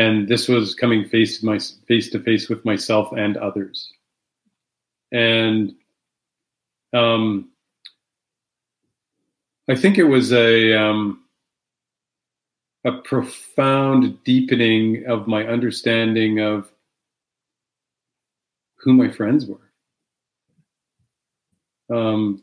[0.00, 3.92] and this was coming face to my face to face with myself and others.
[5.12, 5.74] And
[6.92, 7.50] um,
[9.68, 11.22] i think it was a um,
[12.84, 16.72] a profound deepening of my understanding of
[18.76, 19.66] who my friends were.
[21.94, 22.42] Um,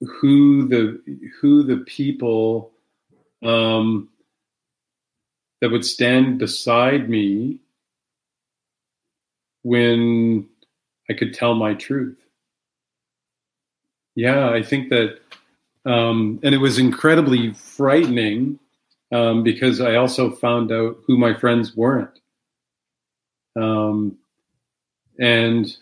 [0.00, 1.00] who the
[1.40, 2.72] who the people
[3.42, 4.08] um,
[5.60, 7.58] that would stand beside me
[9.62, 10.48] when
[11.08, 12.18] I could tell my truth.
[14.14, 15.18] Yeah, I think that,
[15.84, 18.58] um, and it was incredibly frightening
[19.12, 22.18] um, because I also found out who my friends weren't.
[23.56, 24.16] Um,
[25.18, 25.76] and,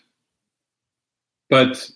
[1.51, 1.91] but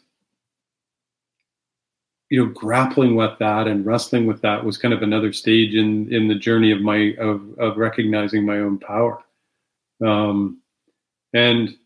[2.32, 6.10] you know, grappling with that and wrestling with that was kind of another stage in
[6.10, 9.22] in the journey of my of of recognizing my own power.
[10.02, 10.62] Um,
[11.34, 11.76] and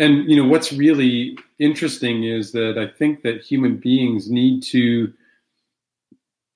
[0.00, 5.12] and you know what's really interesting is that I think that human beings need to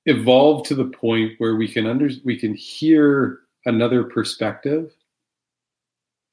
[0.07, 4.91] evolve to the point where we can under we can hear another perspective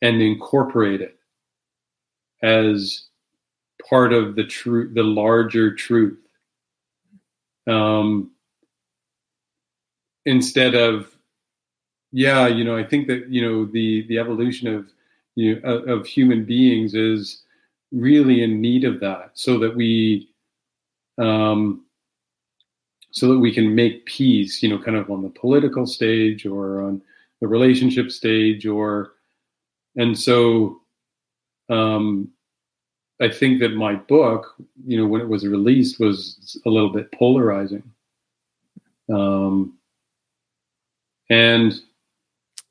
[0.01, 1.19] and incorporate it
[2.41, 3.03] as
[3.89, 6.19] part of the truth, the larger truth.
[7.67, 8.31] Um,
[10.25, 11.07] instead of,
[12.11, 14.91] yeah, you know, I think that you know the the evolution of
[15.35, 17.43] you know of, of human beings is
[17.91, 20.29] really in need of that, so that we,
[21.17, 21.85] um,
[23.11, 26.81] so that we can make peace, you know, kind of on the political stage or
[26.81, 27.01] on
[27.41, 29.13] the relationship stage, or,
[29.97, 30.81] and so,
[31.69, 32.29] um,
[33.21, 34.55] I think that my book,
[34.85, 37.83] you know, when it was released, was a little bit polarizing.
[39.13, 39.77] Um,
[41.29, 41.79] and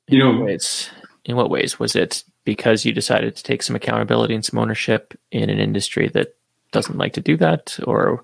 [0.07, 0.89] you know, in what ways,
[1.25, 1.79] in what ways?
[1.79, 6.09] Was it because you decided to take some accountability and some ownership in an industry
[6.09, 6.35] that
[6.71, 8.21] doesn't like to do that, or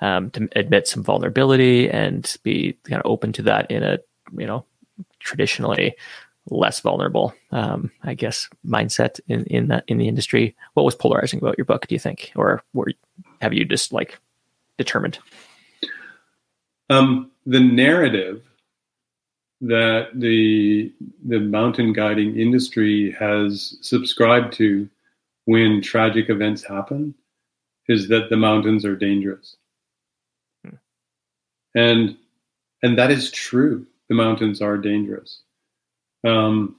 [0.00, 3.98] um, to admit some vulnerability and be kind of open to that in a
[4.36, 4.64] you know
[5.20, 5.94] traditionally
[6.50, 10.56] less vulnerable, um, I guess, mindset in in that in the industry.
[10.74, 11.86] What was polarizing about your book?
[11.86, 12.92] Do you think, or were
[13.40, 14.18] have you just like
[14.76, 15.18] determined?
[16.90, 18.42] Um, the narrative
[19.60, 20.92] that the
[21.26, 24.88] the mountain guiding industry has subscribed to
[25.46, 27.14] when tragic events happen
[27.88, 29.56] is that the mountains are dangerous.
[30.64, 30.76] Hmm.
[31.74, 32.16] And
[32.82, 33.86] and that is true.
[34.08, 35.42] The mountains are dangerous.
[36.26, 36.76] Um,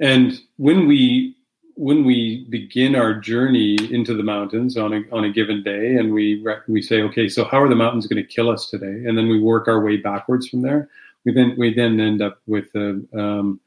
[0.00, 1.36] and when we
[1.76, 6.12] when we begin our journey into the mountains on a on a given day, and
[6.12, 9.06] we we say, okay, so how are the mountains going to kill us today?
[9.06, 10.88] And then we work our way backwards from there.
[11.24, 13.60] We then we then end up with a um,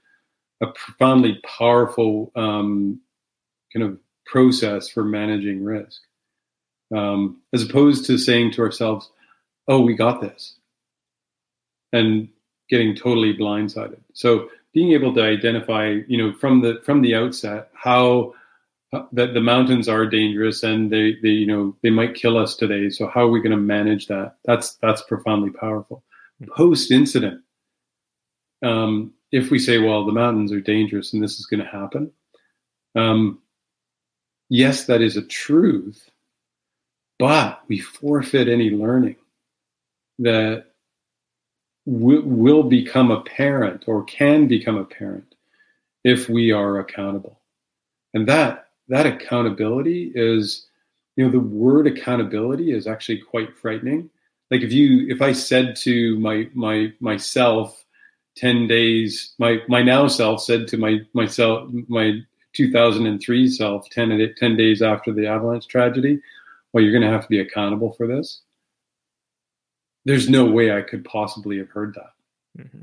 [0.61, 2.99] a profoundly powerful um,
[3.71, 6.01] kind of process for managing risk,
[6.95, 9.09] um, as opposed to saying to ourselves,
[9.67, 10.55] "Oh, we got this,"
[11.93, 12.27] and
[12.69, 13.99] getting totally blindsided.
[14.13, 14.49] So
[14.79, 18.33] being able to identify, you know, from the from the outset how
[18.93, 22.55] uh, that the mountains are dangerous and they, they you know they might kill us
[22.55, 22.89] today.
[22.89, 24.37] So how are we going to manage that?
[24.45, 26.01] That's that's profoundly powerful.
[26.39, 26.49] Hmm.
[26.55, 27.41] Post incident,
[28.63, 32.09] um, if we say, well, the mountains are dangerous and this is going to happen,
[32.95, 33.39] um,
[34.47, 36.09] yes, that is a truth,
[37.17, 39.17] but we forfeit any learning
[40.19, 40.67] that
[41.89, 45.35] will become apparent or can become apparent
[46.03, 47.39] if we are accountable.
[48.13, 50.67] And that that accountability is,
[51.15, 54.09] you know, the word accountability is actually quite frightening.
[54.51, 57.83] Like if you if I said to my my myself
[58.35, 62.19] 10 days, my my now self said to my myself my
[62.53, 66.19] 2003 self 10, 10 days after the avalanche tragedy,
[66.71, 68.41] well, you're going to have to be accountable for this
[70.09, 72.63] there's no way I could possibly have heard that.
[72.63, 72.81] Mm-hmm.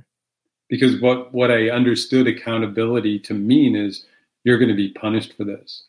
[0.69, 4.07] Because what, what I understood accountability to mean is
[4.45, 5.87] you're going to be punished for this.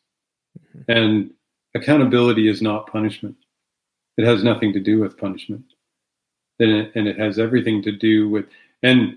[0.60, 0.92] Mm-hmm.
[0.92, 1.32] And
[1.76, 3.36] accountability is not punishment.
[4.18, 5.64] It has nothing to do with punishment.
[6.60, 8.48] And it, and it has everything to do with,
[8.82, 9.16] and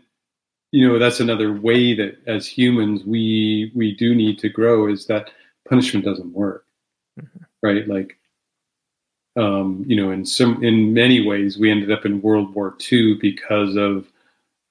[0.72, 5.06] you know, that's another way that as humans, we, we do need to grow is
[5.06, 5.30] that
[5.66, 6.66] punishment doesn't work.
[7.18, 7.44] Mm-hmm.
[7.62, 7.88] Right.
[7.88, 8.18] Like
[9.36, 13.14] um, you know, in some in many ways, we ended up in World War II
[13.14, 14.08] because of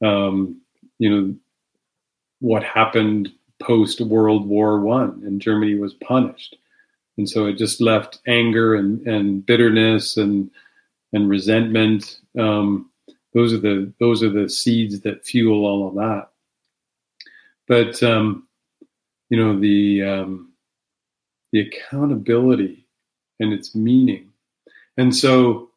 [0.04, 0.60] um,
[0.98, 1.36] you know
[2.40, 3.32] what happened
[3.62, 6.58] post World War One, and Germany was punished,
[7.18, 10.52] and so it just left anger and and bitterness and
[11.14, 12.20] and resentment.
[12.38, 12.90] Um,
[13.34, 16.30] those are the those are the seeds that fuel all of that.
[17.68, 18.48] But um,
[19.30, 20.52] you know the um,
[21.54, 22.86] the accountability
[23.40, 24.29] and its meaning
[25.00, 25.70] and so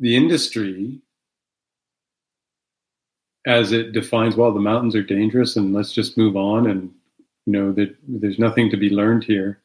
[0.00, 1.00] the industry,
[3.46, 6.92] as it defines, well, the mountains are dangerous and let's just move on and,
[7.46, 9.62] you know, that there's nothing to be learned here.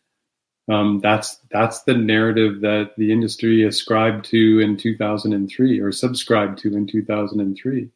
[0.72, 6.76] Um, that's that's the narrative that the industry ascribed to in 2003 or subscribed to
[6.76, 7.90] in 2003,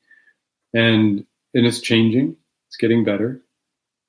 [0.74, 2.38] and and it's changing.
[2.70, 3.42] It's getting better.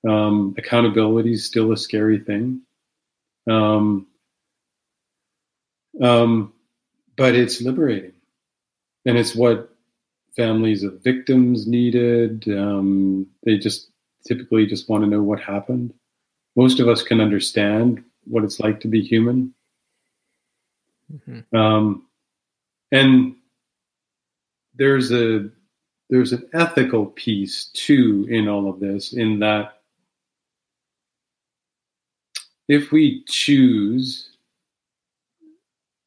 [0.09, 2.63] Um, accountability is still a scary thing.
[3.51, 4.07] Um,
[6.01, 6.53] um,
[7.23, 8.15] but it's liberating,
[9.07, 9.77] and it's what
[10.35, 12.43] families of victims needed.
[12.49, 13.91] Um, they just
[14.27, 15.95] typically just want to know what happened.
[16.57, 19.55] Most of us can understand what it's like to be human.
[21.15, 21.57] Mm-hmm.
[21.57, 22.09] Um,
[22.91, 23.37] and
[24.75, 25.49] there's a
[26.11, 29.81] there's an ethical piece too in all of this, in that
[32.67, 34.32] if we choose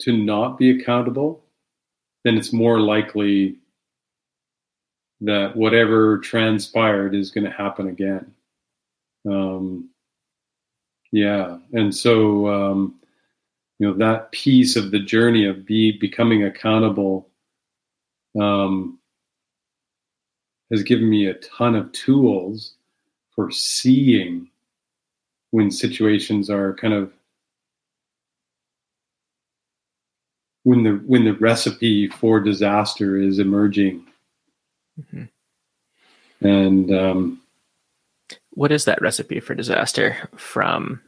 [0.06, 1.44] to not be accountable,
[2.24, 3.56] then it's more likely
[5.22, 8.32] that whatever transpired is going to happen again.
[9.28, 9.90] Um,
[11.12, 12.96] yeah, and so um,
[13.80, 17.28] you know that piece of the journey of be becoming accountable
[18.40, 19.00] um,
[20.72, 22.76] has given me a ton of tools
[23.36, 24.50] for seeing
[25.50, 27.12] when situations are kind of
[30.66, 34.06] when the when the recipe for disaster is emerging.
[35.00, 36.46] Mm-hmm.
[36.46, 37.42] And um,
[38.52, 41.00] what is that recipe for disaster from?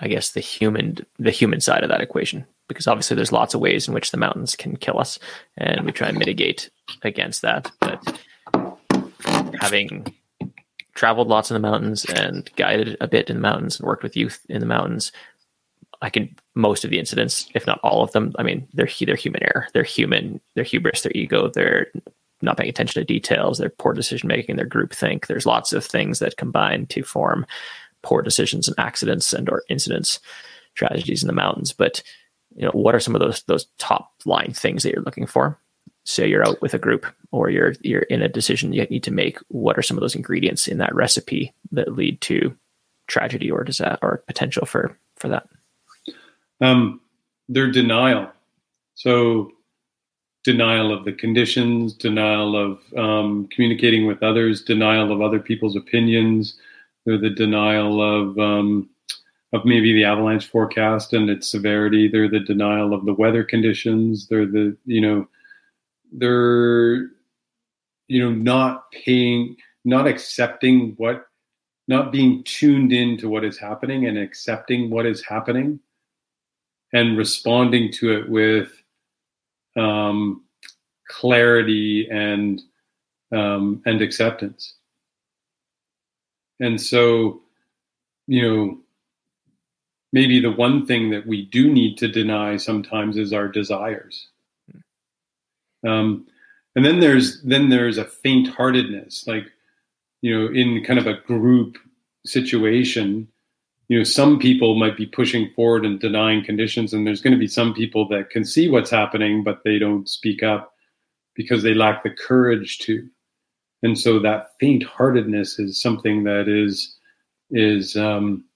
[0.00, 3.60] I guess the human the human side of that equation, because obviously there's lots of
[3.60, 5.18] ways in which the mountains can kill us,
[5.58, 6.70] and we try and mitigate
[7.02, 7.70] against that.
[7.80, 8.18] But
[9.60, 10.12] having
[10.94, 14.16] traveled lots in the mountains and guided a bit in the mountains and worked with
[14.16, 15.12] youth in the mountains,
[16.00, 18.32] I can most of the incidents, if not all of them.
[18.38, 21.86] I mean, they're they're human error, they're human, they're hubris, their ego, they're
[22.42, 25.26] not paying attention to details, their poor decision making, their group think.
[25.26, 27.46] There's lots of things that combine to form
[28.02, 30.18] poor decisions and accidents and or incidents,
[30.74, 31.72] tragedies in the mountains.
[31.72, 32.02] But
[32.54, 35.58] you know, what are some of those those top line things that you're looking for?
[36.04, 39.12] say you're out with a group or you're you're in a decision you need to
[39.12, 42.56] make what are some of those ingredients in that recipe that lead to
[43.06, 45.48] tragedy or disaster or potential for for that
[46.62, 47.00] um,
[47.48, 48.32] their denial.
[48.94, 49.52] So
[50.44, 56.58] denial of the conditions denial of um, communicating with others denial of other people's opinions
[57.04, 58.88] they're the denial of um,
[59.52, 64.26] of maybe the avalanche forecast and its severity they're the denial of the weather conditions
[64.28, 65.28] they're the you know
[66.12, 67.08] they're
[68.08, 71.26] you know not paying not accepting what
[71.86, 75.78] not being tuned into what is happening and accepting what is happening
[76.92, 78.70] and responding to it with
[79.76, 80.44] um,
[81.08, 82.62] clarity and
[83.32, 84.74] um, and acceptance
[86.60, 87.40] and so
[88.26, 88.78] you know
[90.12, 94.28] maybe the one thing that we do need to deny sometimes is our desires
[95.86, 96.26] um,
[96.76, 99.50] and then there's then there's a faint-heartedness, like
[100.22, 101.78] you know, in kind of a group
[102.24, 103.28] situation.
[103.92, 107.38] You know, some people might be pushing forward and denying conditions, and there's going to
[107.38, 110.72] be some people that can see what's happening, but they don't speak up
[111.34, 113.06] because they lack the courage to.
[113.82, 116.96] And so that faint-heartedness is something that is
[117.50, 118.46] is um,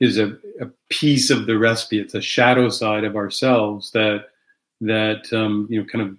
[0.00, 2.00] is a, a piece of the recipe.
[2.00, 4.24] It's a shadow side of ourselves that
[4.80, 6.16] that um, you know kind of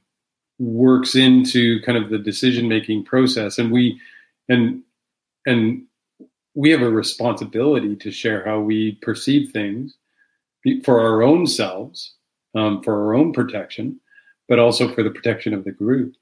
[0.60, 4.00] works into kind of the decision making process and we
[4.48, 4.82] and
[5.46, 5.88] and
[6.56, 9.96] we have a responsibility to share how we perceive things
[10.84, 12.16] for our own selves
[12.56, 14.00] um, for our own protection
[14.48, 16.16] but also for the protection of the group.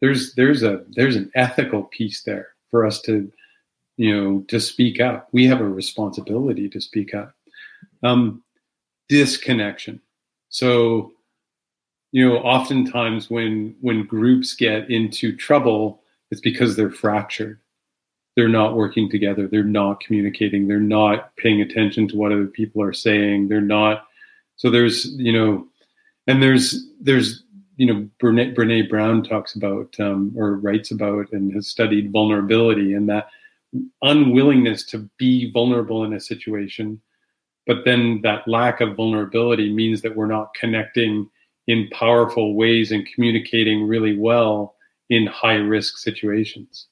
[0.00, 3.30] There's there's a there's an ethical piece there for us to
[3.96, 5.28] you know to speak up.
[5.32, 7.34] We have a responsibility to speak up.
[8.02, 8.42] Um,
[9.08, 10.00] disconnection.
[10.48, 11.12] So
[12.12, 17.59] you know oftentimes when when groups get into trouble it's because they're fractured
[18.40, 19.46] they're not working together.
[19.46, 20.66] They're not communicating.
[20.66, 23.48] They're not paying attention to what other people are saying.
[23.48, 24.06] They're not
[24.56, 25.68] so there's you know
[26.26, 27.44] and there's there's
[27.76, 32.94] you know Brené, Brené Brown talks about um, or writes about and has studied vulnerability
[32.94, 33.28] and that
[34.00, 36.98] unwillingness to be vulnerable in a situation
[37.66, 41.28] but then that lack of vulnerability means that we're not connecting
[41.66, 44.74] in powerful ways and communicating really well
[45.10, 46.88] in high risk situations.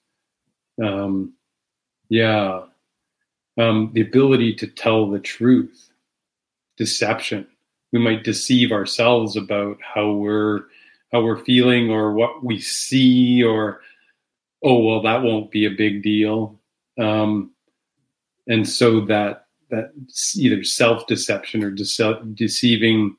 [0.81, 1.33] Um,
[2.09, 2.63] yeah.
[3.57, 5.91] Um, the ability to tell the truth,
[6.77, 7.47] deception.
[7.93, 10.65] We might deceive ourselves about how we're
[11.11, 13.81] how we're feeling or what we see or
[14.63, 16.61] oh well that won't be a big deal
[16.99, 17.51] um,
[18.47, 19.93] and so that that
[20.37, 23.17] either self deception or dece- deceiving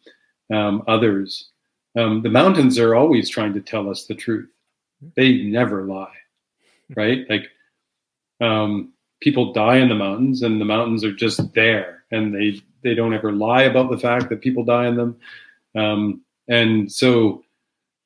[0.52, 1.50] um, others.
[1.98, 4.50] Um, the mountains are always trying to tell us the truth.
[5.16, 6.16] They never lie,
[6.96, 7.26] right?
[7.30, 7.50] Like
[8.42, 12.96] um, people die in the mountains, and the mountains are just there, and they they
[12.96, 15.18] don't ever lie about the fact that people die in them.
[15.76, 17.44] Um, and so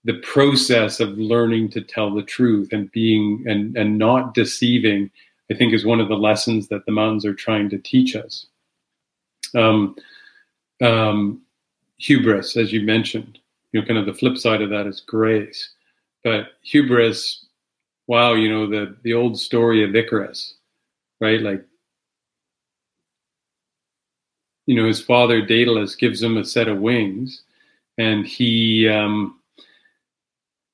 [0.03, 5.09] the process of learning to tell the truth and being and and not deceiving,
[5.51, 8.47] I think, is one of the lessons that the mountains are trying to teach us.
[9.55, 9.95] Um,
[10.81, 11.41] um,
[11.97, 13.39] hubris, as you mentioned.
[13.71, 15.71] You know, kind of the flip side of that is grace.
[16.23, 17.42] But hubris,
[18.07, 20.55] wow, you know, the the old story of Icarus,
[21.19, 21.41] right?
[21.41, 21.65] Like,
[24.65, 27.43] you know, his father Daedalus gives him a set of wings,
[27.97, 29.39] and he um,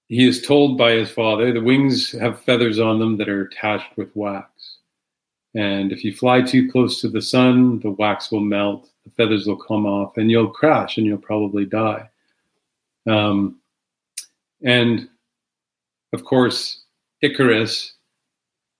[0.08, 3.96] he is told by his father the wings have feathers on them that are attached
[3.96, 4.78] with wax.
[5.56, 9.48] And if you fly too close to the sun, the wax will melt the feathers
[9.48, 12.10] will come off and you'll crash and you'll probably die.
[13.08, 13.60] Um,
[14.64, 15.08] and
[16.14, 16.84] of course,
[17.22, 17.94] Icarus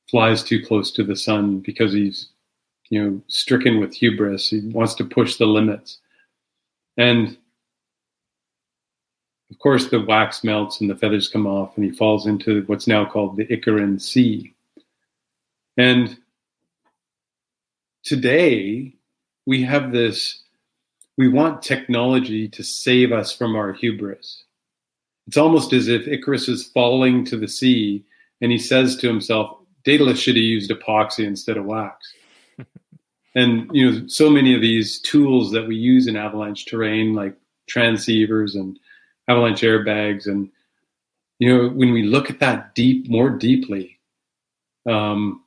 [0.10, 2.30] flies too close to the sun because he's,
[2.90, 4.50] you know, stricken with hubris.
[4.50, 6.00] He wants to push the limits.
[6.98, 7.38] And
[9.52, 12.88] of course, the wax melts and the feathers come off, and he falls into what's
[12.88, 14.54] now called the Icarian Sea.
[15.76, 16.18] And
[18.04, 18.94] today,
[19.46, 20.44] we have this
[21.18, 24.46] we want technology to save us from our hubris.
[25.28, 28.06] It's almost as if Icarus is falling to the sea
[28.42, 32.14] and he says to himself, Daedalus should have used epoxy instead of wax.
[33.36, 37.36] and you know, so many of these tools that we use in avalanche terrain, like
[37.70, 38.80] transceivers and
[39.28, 40.50] avalanche airbags, and
[41.40, 43.98] you know, when we look at that deep, more deeply,
[44.88, 45.44] um,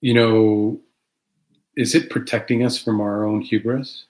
[0.00, 0.80] you know,
[1.76, 4.04] is it protecting us from our own hubris?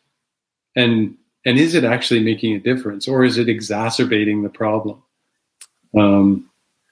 [0.77, 1.16] And
[1.47, 5.03] and is it actually making a difference or is it exacerbating the problem?
[5.97, 6.51] Um,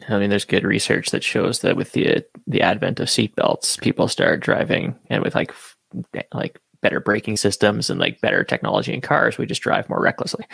[0.08, 4.08] I mean, there's good research that shows that with the the advent of seatbelts, people
[4.08, 5.52] start driving and with like
[6.32, 10.44] like better braking systems and like better technology in cars, we just drive more recklessly,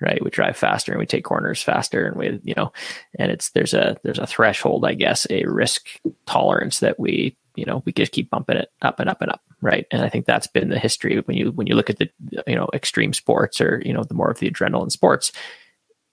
[0.00, 0.22] right?
[0.22, 2.72] We drive faster and we take corners faster, and we you know,
[3.18, 5.86] and it's there's a there's a threshold, I guess, a risk
[6.26, 9.42] tolerance that we you know we just keep bumping it up and up and up,
[9.60, 9.86] right?
[9.90, 12.10] And I think that's been the history when you when you look at the
[12.46, 15.32] you know extreme sports or you know the more of the adrenaline sports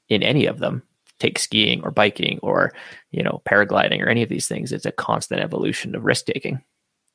[0.09, 0.83] in any of them
[1.19, 2.73] take skiing or biking or
[3.11, 4.71] you know paragliding or any of these things.
[4.71, 6.61] It's a constant evolution of risk taking.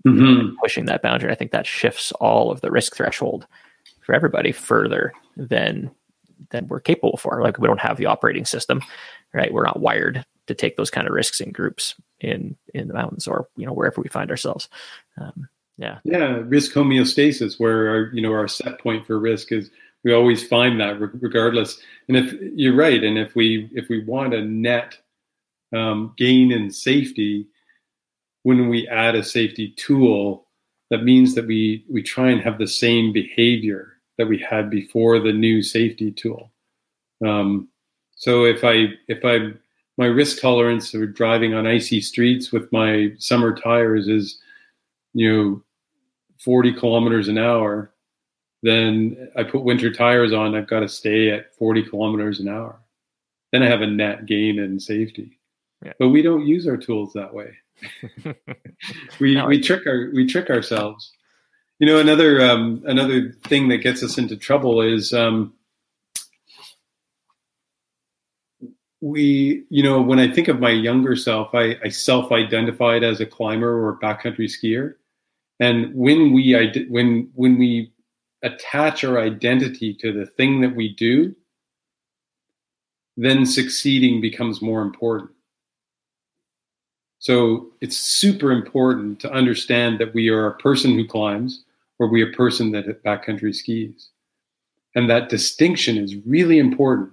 [0.06, 0.54] Mm-hmm.
[0.62, 3.48] pushing that boundary i think that shifts all of the risk threshold
[4.02, 5.90] for everybody further than
[6.50, 7.42] than we're capable for.
[7.42, 8.80] Like we don't have the operating system
[9.32, 9.52] right?
[9.52, 13.26] We're not wired to take those kind of risks in groups in in the mountains
[13.26, 14.68] or you know wherever we find ourselves.
[15.20, 15.98] Um, yeah.
[16.04, 19.70] Yeah risk homeostasis where our you know our set point for risk is
[20.04, 21.78] we always find that regardless.
[22.08, 24.96] And if you're right, and if we if we want a net
[25.74, 27.46] um, gain in safety,
[28.42, 30.46] when we add a safety tool,
[30.90, 35.18] that means that we we try and have the same behavior that we had before
[35.18, 36.50] the new safety tool.
[37.24, 37.68] Um,
[38.14, 39.52] so if I if I
[39.96, 44.38] my risk tolerance for driving on icy streets with my summer tires is
[45.12, 45.62] you know
[46.44, 47.92] 40 kilometers an hour
[48.62, 50.54] then I put winter tires on.
[50.54, 52.80] I've got to stay at 40 kilometers an hour.
[53.52, 55.38] Then I have a net gain in safety.
[55.84, 55.92] Yeah.
[55.98, 57.54] But we don't use our tools that way.
[59.20, 61.12] we no, we trick our we trick ourselves.
[61.78, 65.54] You know, another um, another thing that gets us into trouble is um,
[69.00, 69.64] we.
[69.70, 73.86] You know, when I think of my younger self, I, I self-identified as a climber
[73.86, 74.94] or backcountry skier,
[75.60, 76.52] and when we
[76.88, 77.92] when when we
[78.42, 81.34] attach our identity to the thing that we do,
[83.16, 85.30] then succeeding becomes more important.
[87.18, 91.64] So it's super important to understand that we are a person who climbs
[91.98, 94.10] or we a person that backcountry skis.
[94.94, 97.10] And that distinction is really important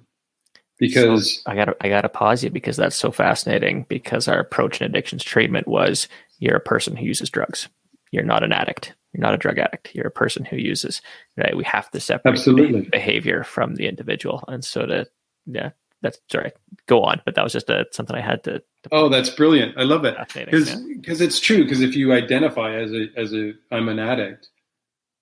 [0.78, 4.40] because so I gotta I got to pause you because that's so fascinating because our
[4.40, 6.08] approach in addictions treatment was
[6.40, 7.68] you're a person who uses drugs.
[8.12, 8.94] You're not an addict.
[9.16, 9.96] You're not a drug addict.
[9.96, 11.02] You're a person who uses.
[11.38, 11.56] Right.
[11.56, 12.82] We have to separate Absolutely.
[12.82, 15.08] behavior from the individual, and so to
[15.46, 15.70] yeah,
[16.02, 16.52] that's sorry.
[16.88, 18.60] Go on, but that was just a, something I had to.
[18.60, 19.78] to oh, that's brilliant!
[19.78, 21.28] I love it because because yeah.
[21.28, 21.64] it's true.
[21.64, 24.50] Because if you identify as a as a I'm an addict,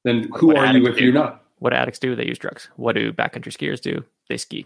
[0.04, 1.04] then who what are you if do?
[1.04, 1.44] you're not?
[1.60, 2.16] What addicts do?
[2.16, 2.68] They use drugs.
[2.78, 4.04] What do backcountry skiers do?
[4.28, 4.66] They ski.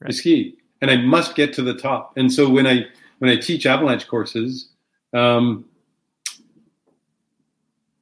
[0.00, 0.10] Right?
[0.10, 2.12] They ski, and I must get to the top.
[2.16, 2.86] And so when I
[3.20, 4.68] when I teach avalanche courses,
[5.12, 5.64] um,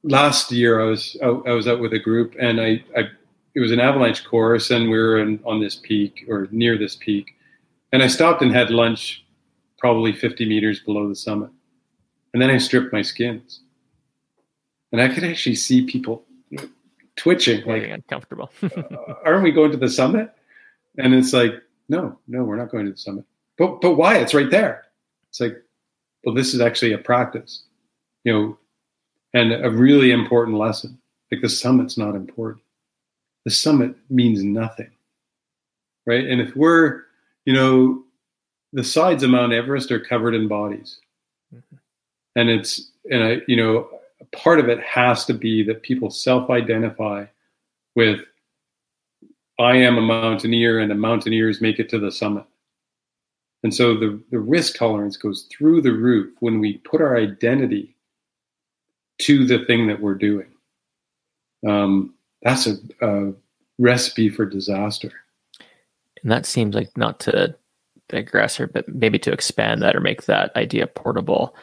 [0.03, 3.09] last year I was I was out with a group and I, I
[3.55, 6.95] it was an avalanche course and we were in, on this peak or near this
[6.95, 7.35] peak.
[7.91, 9.23] And I stopped and had lunch
[9.77, 11.51] probably 50 meters below the summit.
[12.33, 13.61] And then I stripped my skins.
[14.91, 16.23] And I could actually see people
[17.15, 18.51] twitching like uncomfortable.
[18.63, 20.31] Uh, aren't we going to the summit?
[20.97, 21.53] And it's like
[21.89, 23.25] no no we're not going to the summit.
[23.57, 24.85] But but why it's right there.
[25.29, 25.57] It's like
[26.23, 27.63] well this is actually a practice.
[28.23, 28.57] You know
[29.33, 30.97] and a really important lesson.
[31.31, 32.63] Like the summit's not important.
[33.45, 34.91] The summit means nothing.
[36.05, 36.25] Right.
[36.25, 37.01] And if we're,
[37.45, 38.03] you know,
[38.73, 40.99] the sides of Mount Everest are covered in bodies.
[41.53, 41.75] Mm-hmm.
[42.35, 43.89] And it's, and I, you know,
[44.31, 47.25] part of it has to be that people self identify
[47.95, 48.21] with,
[49.59, 52.45] I am a mountaineer and the mountaineers make it to the summit.
[53.63, 57.92] And so the, the risk tolerance goes through the roof when we put our identity
[59.19, 60.47] to the thing that we're doing.
[61.67, 63.33] Um, that's a, a
[63.79, 65.11] recipe for disaster.
[66.21, 67.55] And that seems like not to
[68.09, 71.55] digress or but maybe to expand that or make that idea portable.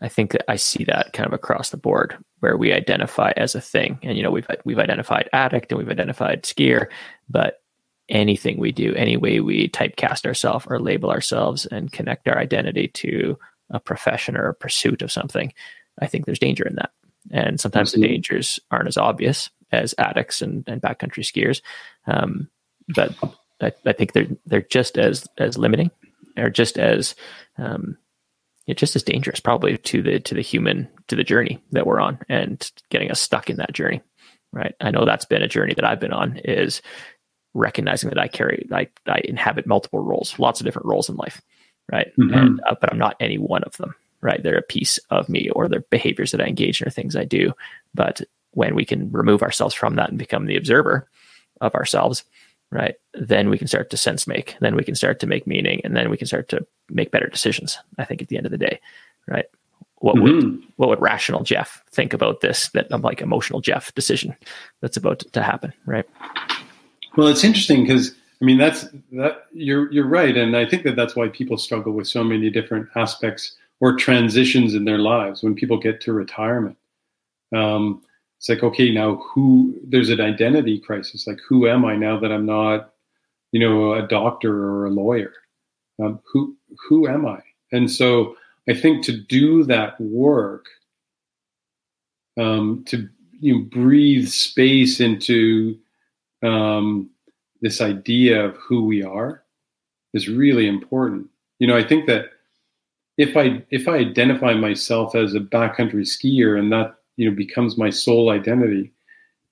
[0.00, 3.54] I think that I see that kind of across the board where we identify as
[3.54, 3.98] a thing.
[4.02, 6.86] And you know, we've we've identified addict and we've identified skier,
[7.28, 7.62] but
[8.08, 12.88] anything we do, any way we typecast ourselves or label ourselves and connect our identity
[12.88, 13.38] to
[13.70, 15.52] a profession or a pursuit of something,
[16.00, 16.90] I think there's danger in that.
[17.30, 18.08] And sometimes Absolutely.
[18.08, 21.60] the dangers aren't as obvious as addicts and, and backcountry skiers.
[22.06, 22.48] Um,
[22.88, 23.14] but
[23.60, 25.90] I, I, think they're they're just as as limiting
[26.36, 27.14] or just as
[27.58, 27.98] um,
[28.76, 32.18] just as dangerous probably to the to the human to the journey that we're on
[32.28, 34.02] and getting us stuck in that journey
[34.52, 36.82] right i know that's been a journey that i've been on is
[37.54, 41.40] recognizing that i carry i, I inhabit multiple roles lots of different roles in life
[41.90, 42.34] right mm-hmm.
[42.34, 44.42] and uh, but i'm not any one of them right?
[44.42, 47.24] They're a piece of me or the behaviors that I engage in or things I
[47.24, 47.52] do.
[47.94, 48.20] But
[48.52, 51.08] when we can remove ourselves from that and become the observer
[51.60, 52.24] of ourselves,
[52.70, 52.96] right?
[53.14, 54.56] Then we can start to sense make.
[54.60, 57.28] Then we can start to make meaning, and then we can start to make better
[57.28, 57.78] decisions.
[57.98, 58.80] I think at the end of the day,
[59.26, 59.46] right?
[60.00, 60.24] What mm-hmm.
[60.24, 62.68] would what would rational Jeff think about this?
[62.70, 64.36] That I'm like emotional Jeff decision
[64.80, 66.06] that's about to happen, right?
[67.16, 70.94] Well, it's interesting because I mean that's that you're you're right, and I think that
[70.94, 75.54] that's why people struggle with so many different aspects or transitions in their lives when
[75.54, 76.76] people get to retirement.
[77.54, 78.02] Um,
[78.38, 79.74] it's like okay, now who?
[79.84, 81.26] There's an identity crisis.
[81.26, 82.92] Like who am I now that I'm not,
[83.52, 85.32] you know, a doctor or a lawyer?
[86.02, 86.56] Um, who
[86.88, 87.40] who am I?
[87.72, 88.36] And so
[88.68, 90.66] I think to do that work,
[92.38, 93.08] um, to
[93.40, 95.78] you know, breathe space into
[96.42, 97.10] um,
[97.60, 99.42] this idea of who we are
[100.14, 101.28] is really important.
[101.58, 102.30] You know, I think that
[103.18, 107.76] if I if I identify myself as a backcountry skier and that you know becomes
[107.76, 108.92] my sole identity,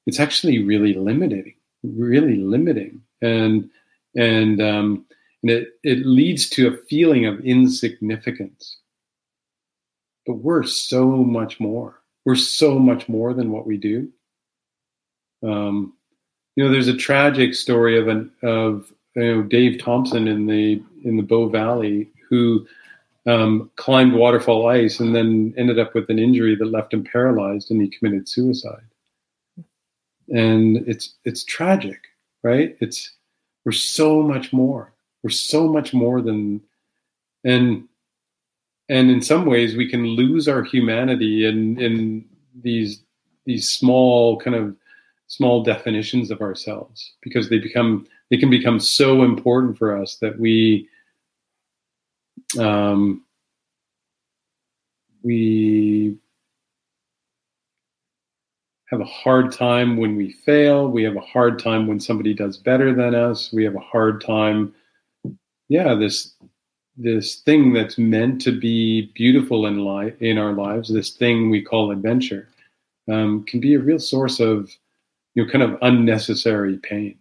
[0.07, 3.69] it's actually really limiting, really limiting, and
[4.15, 5.05] and um,
[5.43, 8.79] and it it leads to a feeling of insignificance.
[10.27, 12.01] But we're so much more.
[12.25, 14.09] We're so much more than what we do.
[15.43, 15.93] Um,
[16.55, 20.81] you know, there's a tragic story of an of you know Dave Thompson in the
[21.03, 22.67] in the Bow Valley who
[23.27, 27.71] um, climbed waterfall ice and then ended up with an injury that left him paralyzed,
[27.71, 28.85] and he committed suicide.
[30.29, 32.01] And it's it's tragic,
[32.43, 32.77] right?
[32.81, 33.13] It's
[33.65, 34.93] we're so much more.
[35.23, 36.61] We're so much more than
[37.45, 37.89] and
[38.89, 42.25] and in some ways we can lose our humanity in in
[42.63, 43.03] these
[43.45, 44.77] these small kind of
[45.29, 50.39] small definitions of ourselves because they become they can become so important for us that
[50.39, 50.89] we
[52.59, 53.25] um,
[55.23, 56.17] we
[58.87, 60.89] have a hard time when we fail.
[60.89, 63.53] We have a hard time when somebody does better than us.
[63.53, 64.75] We have a hard time
[65.69, 66.35] yeah this
[66.97, 71.63] this thing that's meant to be beautiful in life in our lives this thing we
[71.63, 72.49] call adventure
[73.11, 74.71] um, can be a real source of
[75.35, 77.19] you know kind of unnecessary pain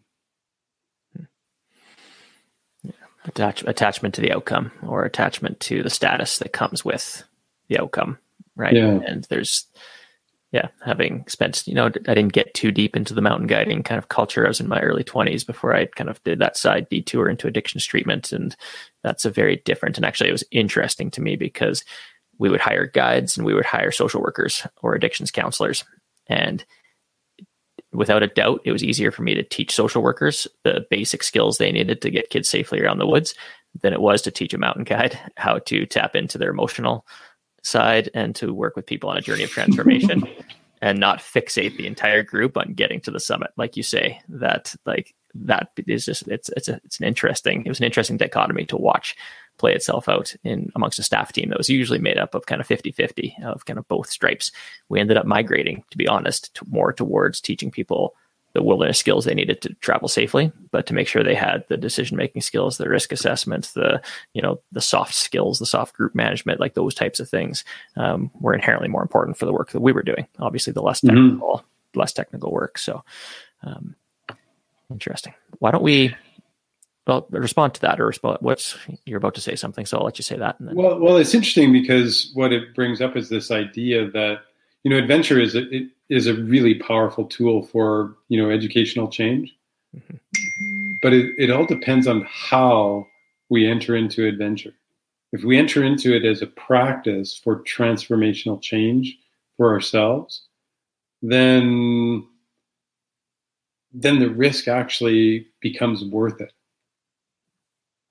[3.27, 7.23] Attach, attachment to the outcome or attachment to the status that comes with
[7.67, 8.17] the outcome
[8.55, 8.99] right yeah.
[9.05, 9.65] and there's
[10.51, 13.97] yeah having spent you know i didn't get too deep into the mountain guiding kind
[13.97, 16.87] of culture i was in my early 20s before i kind of did that side
[16.89, 18.55] detour into addictions treatment and
[19.03, 21.83] that's a very different and actually it was interesting to me because
[22.37, 25.83] we would hire guides and we would hire social workers or addictions counselors
[26.27, 26.63] and
[27.95, 31.57] without a doubt, it was easier for me to teach social workers the basic skills
[31.57, 33.35] they needed to get kids safely around the woods
[33.81, 37.05] than it was to teach a mountain guide how to tap into their emotional
[37.63, 40.23] side and to work with people on a journey of transformation
[40.81, 43.51] and not fixate the entire group on getting to the summit.
[43.57, 47.69] Like you say, that like that is just it's it's a, it's an interesting it
[47.69, 49.15] was an interesting dichotomy to watch
[49.57, 52.61] play itself out in amongst a staff team that was usually made up of kind
[52.61, 54.51] of 50-50 of kind of both stripes.
[54.89, 58.15] We ended up migrating, to be honest, to more towards teaching people
[58.55, 61.75] the wilderness skills they needed to travel safely, but to make sure they had the
[61.75, 64.01] decision making skills, the risk assessment, the
[64.33, 67.65] you know the soft skills, the soft group management, like those types of things,
[67.97, 70.25] um, were inherently more important for the work that we were doing.
[70.39, 71.15] Obviously, the less mm-hmm.
[71.15, 71.99] technical, mm-hmm.
[71.99, 72.77] less technical work.
[72.77, 73.03] So,
[73.61, 73.95] um,
[74.89, 75.33] interesting.
[75.59, 76.15] Why don't we
[77.07, 78.39] well, respond to that or respond.
[78.41, 78.75] What's
[79.05, 80.55] you're about to say something, so I'll let you say that.
[80.59, 80.75] Then...
[80.75, 84.39] Well, well, it's interesting because what it brings up is this idea that
[84.83, 89.07] you know adventure is a, it is a really powerful tool for you know educational
[89.07, 89.55] change,
[89.95, 90.15] mm-hmm.
[91.01, 93.05] but it, it all depends on how
[93.49, 94.73] we enter into adventure.
[95.31, 99.15] If we enter into it as a practice for transformational change
[99.57, 100.41] for ourselves,
[101.21, 102.25] then
[103.93, 106.51] then the risk actually becomes worth it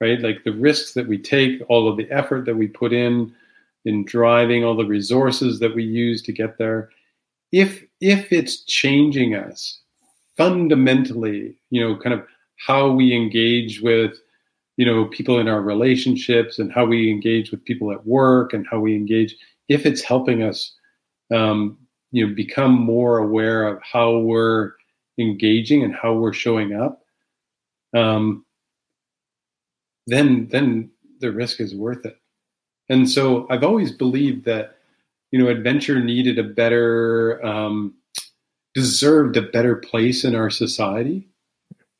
[0.05, 0.21] right?
[0.21, 3.35] Like the risks that we take, all of the effort that we put in
[3.87, 6.91] in driving, all the resources that we use to get there.
[7.53, 9.81] If if it's changing us
[10.37, 12.27] fundamentally, you know, kind of
[12.59, 14.15] how we engage with
[14.77, 18.67] you know people in our relationships and how we engage with people at work and
[18.71, 19.37] how we engage
[19.69, 20.75] if it's helping us
[21.33, 21.79] um,
[22.11, 24.73] you know become more aware of how we're
[25.19, 27.05] engaging and how we're showing up
[27.95, 28.44] um,
[30.07, 30.91] then then
[31.21, 32.19] the risk is worth it.
[32.89, 34.79] And so I've always believed that
[35.31, 37.95] you know adventure needed a better um,
[38.75, 41.29] deserved a better place in our society.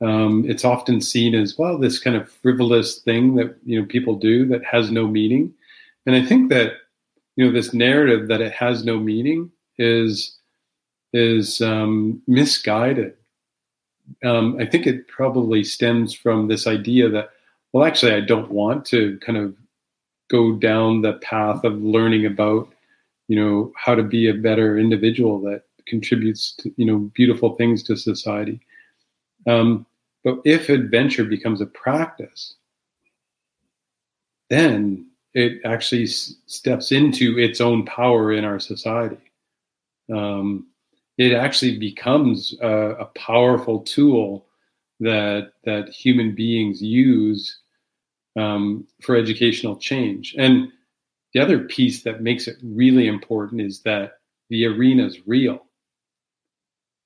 [0.01, 4.17] Um, it's often seen as well this kind of frivolous thing that you know people
[4.17, 5.55] do that has no meaning,
[6.07, 6.73] and I think that
[7.37, 10.37] you know this narrative that it has no meaning is
[11.13, 13.15] is um, misguided
[14.25, 17.31] um, I think it probably stems from this idea that,
[17.75, 19.53] well, actually, I don't want to kind of
[20.31, 22.73] go down the path of learning about,
[23.27, 27.83] you know, how to be a better individual that contributes to, you know, beautiful things
[27.83, 28.61] to society.
[29.49, 29.87] Um,
[30.23, 32.55] but if adventure becomes a practice,
[34.51, 39.33] then it actually s- steps into its own power in our society.
[40.15, 40.69] Um,
[41.19, 44.47] it actually becomes a, a, powerful tool
[45.01, 47.63] that that human beings use
[48.37, 50.35] um, for educational change.
[50.39, 50.71] And
[51.33, 54.19] the other piece that makes it really important is that
[54.51, 55.65] the arena is real.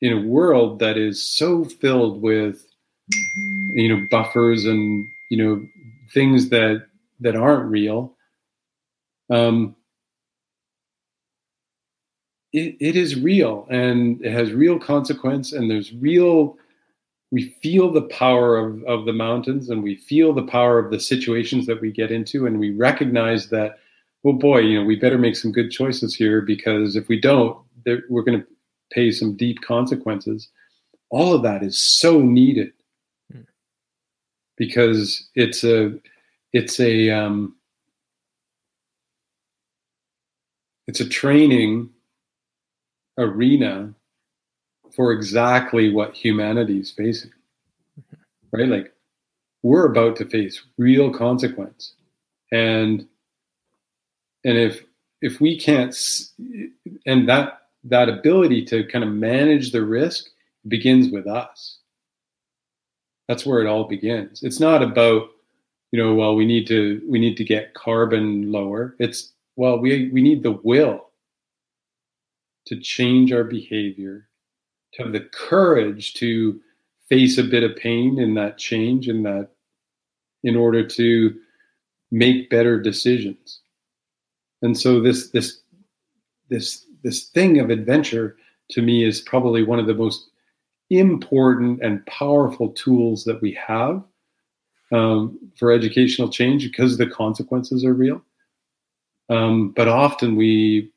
[0.01, 2.65] In a world that is so filled with,
[3.75, 5.67] you know, buffers and you know
[6.13, 6.87] things that
[7.21, 8.15] that aren't real,
[9.31, 9.75] um,
[12.53, 16.57] it, it is real and it has real consequence and there's real
[17.31, 21.01] we feel the power of, of the mountains and we feel the power of the
[21.01, 23.79] situations that we get into and we recognize that
[24.23, 27.59] well boy you know we better make some good choices here because if we don't
[28.09, 28.47] we're going to
[28.91, 30.49] pay some deep consequences
[31.11, 32.73] all of that is so needed
[33.33, 33.41] hmm.
[34.57, 35.93] because it's a
[36.53, 37.55] it's a um,
[40.87, 41.91] it's a training
[43.19, 43.95] arena
[44.99, 47.31] for exactly what humanity is facing.
[48.01, 48.57] Mm-hmm.
[48.59, 48.69] Right?
[48.69, 48.93] Like
[49.63, 51.95] we're about to face real consequence.
[52.51, 53.07] And
[54.45, 54.85] and if
[55.21, 55.97] if we can't
[57.07, 60.27] and that that ability to kind of manage the risk
[60.67, 61.79] begins with us.
[63.29, 64.43] That's where it all begins.
[64.43, 65.29] It's not about,
[65.93, 68.97] you know, well, we need to we need to get carbon lower.
[68.99, 71.11] It's well, we we need the will
[72.67, 74.28] to change our behavior,
[74.95, 76.61] to have the courage to
[77.09, 79.51] face a bit of pain in that change in that
[80.43, 81.35] in order to
[82.11, 83.61] make better decisions.
[84.63, 85.61] And so this this
[86.49, 88.37] this this thing of adventure
[88.71, 90.31] to me is probably one of the most
[90.91, 94.03] important and powerful tools that we have
[94.91, 98.23] um, for educational change because the consequences are real.
[99.29, 100.91] Um, but often we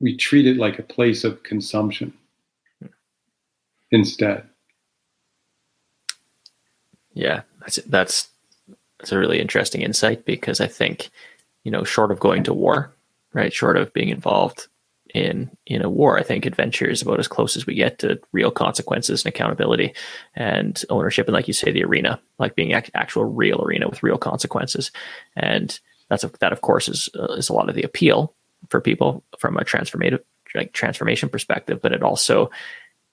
[0.00, 2.12] we treat it like a place of consumption
[3.90, 4.48] instead.
[7.14, 8.28] Yeah, that's that's
[8.98, 11.10] that's a really interesting insight because I think,
[11.64, 12.92] you know, short of going to war,
[13.32, 14.68] right, short of being involved
[15.14, 18.20] in in a war, I think adventure is about as close as we get to
[18.32, 19.94] real consequences and accountability
[20.34, 24.18] and ownership, and like you say, the arena, like being actual real arena with real
[24.18, 24.90] consequences,
[25.34, 28.34] and that's a, that of course is uh, is a lot of the appeal
[28.68, 30.20] for people from a transformative
[30.54, 32.50] like transformation perspective, but it also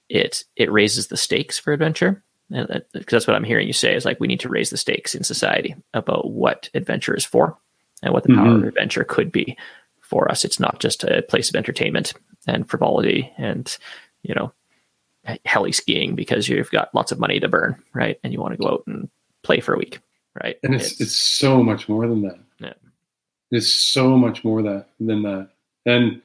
[0.09, 2.23] it it raises the stakes for adventure.
[2.51, 4.69] And that, because that's what I'm hearing you say is like we need to raise
[4.69, 7.57] the stakes in society about what adventure is for
[8.03, 8.43] and what the mm-hmm.
[8.43, 9.57] power of adventure could be
[10.01, 10.45] for us.
[10.45, 12.13] It's not just a place of entertainment
[12.47, 13.75] and frivolity and
[14.21, 14.53] you know
[15.43, 18.19] heli skiing because you've got lots of money to burn, right?
[18.23, 19.09] And you want to go out and
[19.41, 19.99] play for a week,
[20.41, 20.57] right?
[20.63, 22.39] And it's it's, it's so much more than that.
[23.51, 25.49] Is so much more that than that.
[25.85, 26.21] And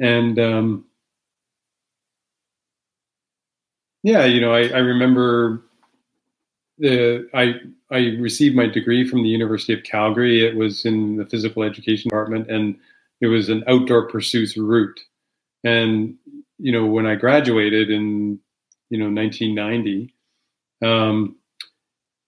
[0.00, 0.84] and um
[4.02, 5.62] yeah you know i, I remember
[6.78, 7.54] the i
[7.90, 10.44] i received my degree from the university of calgary.
[10.46, 12.76] It was in the physical education department and
[13.20, 15.00] it was an outdoor pursuits route.
[15.64, 16.16] And
[16.58, 18.38] you know when i graduated in
[18.90, 20.14] you know 1990
[20.82, 21.36] um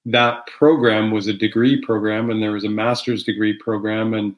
[0.06, 4.14] that program was a degree program and there was a master's degree program.
[4.14, 4.36] And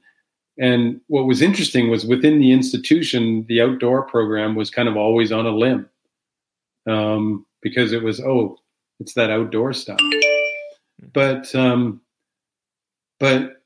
[0.59, 5.33] and what was interesting was within the institution the outdoor program was kind of always
[5.33, 5.89] on a limb
[6.87, 8.59] um, because it was oh
[9.01, 10.01] it's that outdoor stuff.
[11.13, 12.01] But um,
[13.19, 13.63] but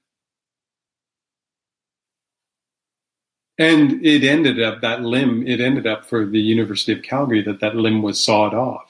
[3.58, 7.60] and it ended up that limb it ended up for the university of calgary that
[7.60, 8.89] that limb was sawed off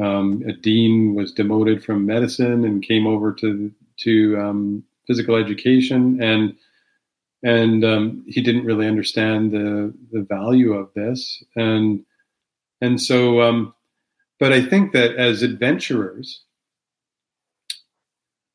[0.00, 6.22] um, a dean was demoted from medicine and came over to to um, physical education,
[6.22, 6.56] and
[7.42, 12.04] and um, he didn't really understand the the value of this, and
[12.80, 13.74] and so, um,
[14.38, 16.42] but I think that as adventurers,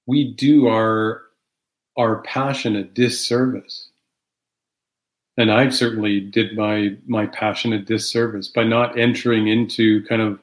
[0.07, 1.21] we do our
[1.97, 3.89] our passion a disservice.
[5.37, 10.39] And I certainly did my my passion a disservice by not entering into kind of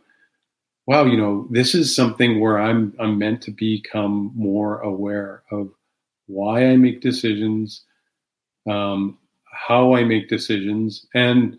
[0.87, 5.71] wow, you know, this is something where I'm I'm meant to become more aware of
[6.27, 7.85] why I make decisions,
[8.69, 11.59] um, how I make decisions, and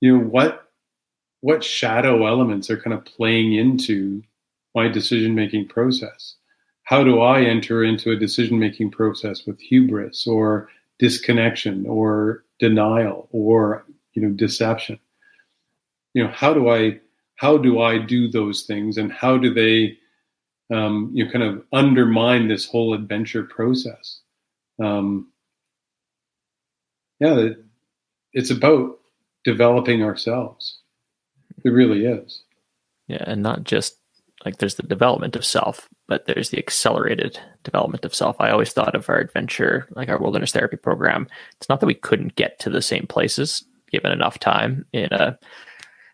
[0.00, 0.70] you know what
[1.40, 4.22] what shadow elements are kind of playing into
[4.74, 6.36] my decision making process.
[6.84, 10.68] How do I enter into a decision making process with hubris or
[10.98, 13.84] disconnection or denial or
[14.14, 14.98] you know deception?
[16.14, 17.00] You know, how do I
[17.36, 19.98] how do I do those things and how do they
[20.74, 24.20] um, you know, kind of undermine this whole adventure process?
[24.82, 25.30] Um,
[27.20, 27.50] yeah,
[28.32, 28.98] it's about
[29.44, 30.80] developing ourselves.
[31.64, 32.42] It really is.
[33.06, 33.96] Yeah, and not just
[34.44, 38.36] like there's the development of self, but there's the accelerated development of self.
[38.38, 41.26] I always thought of our adventure, like our wilderness therapy program.
[41.56, 45.38] It's not that we couldn't get to the same places given enough time in a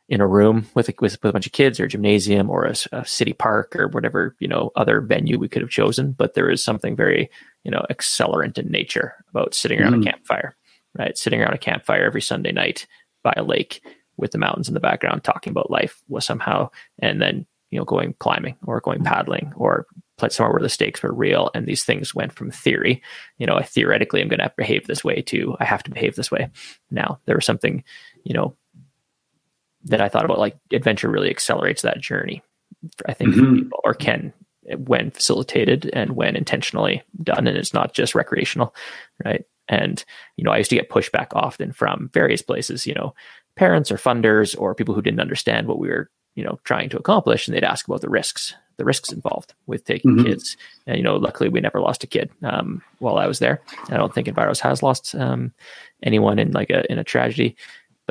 [0.08, 2.64] in a room with a, with, with a bunch of kids or a gymnasium or
[2.64, 6.34] a, a, city park or whatever you know other venue we could have chosen but
[6.34, 7.30] there is something very
[7.64, 10.02] you know accelerant in nature about sitting around mm.
[10.02, 10.56] a campfire
[10.98, 11.16] right?
[11.16, 12.86] Sitting around a campfire every sunday night
[13.22, 13.82] by a lake
[14.16, 17.84] with the mountains in the background talking about life was somehow and then you know
[17.84, 19.86] going climbing or going paddling or
[20.28, 23.02] somewhere where the stakes were real and these things went from theory.
[23.38, 26.14] You know I theoretically i'm going to behave this way to i have to behave
[26.14, 26.48] this way.
[26.90, 27.82] Now there was something
[28.24, 28.56] you know
[29.84, 32.42] that I thought about like adventure really accelerates that journey.
[33.06, 33.54] I think mm-hmm.
[33.56, 34.32] people or can
[34.76, 38.74] when facilitated and when intentionally done, and it's not just recreational,
[39.24, 39.44] right?
[39.68, 40.04] And
[40.36, 43.14] you know, I used to get pushback often from various places, you know,
[43.56, 46.98] parents or funders or people who didn't understand what we were, you know, trying to
[46.98, 50.26] accomplish, and they'd ask about the risks, the risks involved with taking mm-hmm.
[50.26, 50.56] kids.
[50.86, 53.60] And you know, luckily we never lost a kid um, while I was there.
[53.88, 55.52] I don't think Enviros has lost um,
[56.02, 57.56] anyone in like a in a tragedy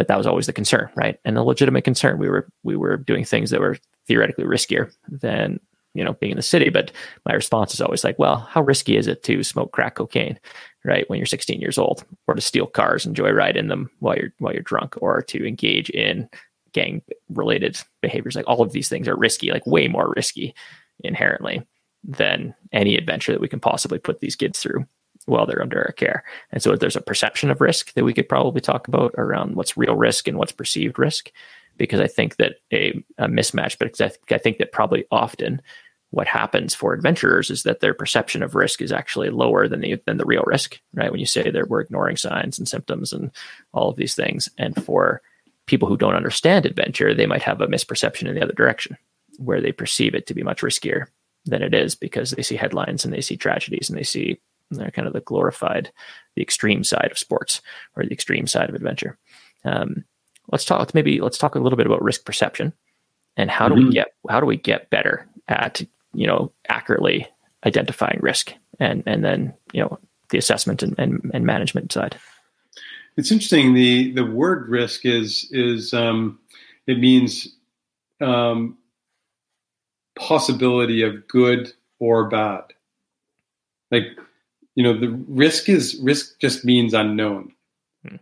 [0.01, 1.19] but that was always the concern, right?
[1.25, 2.17] And a legitimate concern.
[2.17, 3.77] We were we were doing things that were
[4.07, 5.59] theoretically riskier than
[5.93, 6.69] you know being in the city.
[6.69, 6.91] But
[7.23, 10.39] my response is always like, well, how risky is it to smoke crack cocaine,
[10.83, 11.07] right?
[11.07, 14.33] When you're 16 years old, or to steal cars and joyride in them while you're
[14.39, 16.27] while you're drunk, or to engage in
[16.73, 18.35] gang related behaviors.
[18.35, 20.55] Like all of these things are risky, like way more risky
[21.03, 21.61] inherently
[22.03, 24.83] than any adventure that we can possibly put these kids through
[25.25, 26.23] while they're under our care.
[26.51, 29.77] And so there's a perception of risk that we could probably talk about around what's
[29.77, 31.31] real risk and what's perceived risk,
[31.77, 35.61] because I think that a, a mismatch, but I, th- I think that probably often
[36.09, 40.01] what happens for adventurers is that their perception of risk is actually lower than the
[40.05, 41.09] than the real risk, right?
[41.09, 43.31] When you say that we're ignoring signs and symptoms and
[43.73, 45.21] all of these things, and for
[45.67, 48.97] people who don't understand adventure, they might have a misperception in the other direction,
[49.37, 51.05] where they perceive it to be much riskier
[51.45, 54.37] than it is because they see headlines and they see tragedies and they see
[54.79, 55.91] they're kind of the glorified,
[56.35, 57.61] the extreme side of sports
[57.95, 59.17] or the extreme side of adventure.
[59.65, 60.05] Um,
[60.51, 60.93] let's talk.
[60.93, 62.73] Maybe let's talk a little bit about risk perception
[63.37, 63.87] and how do mm-hmm.
[63.87, 65.81] we get how do we get better at
[66.13, 67.27] you know accurately
[67.65, 69.99] identifying risk and and then you know
[70.29, 72.17] the assessment and, and, and management side.
[73.17, 73.73] It's interesting.
[73.73, 76.39] the The word risk is is um,
[76.87, 77.47] it means
[78.19, 78.77] um,
[80.15, 82.63] possibility of good or bad.
[83.91, 84.05] Like
[84.75, 87.53] you know the risk is risk just means unknown.
[88.07, 88.15] Hmm.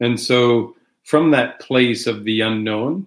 [0.00, 3.06] and so from that place of the unknown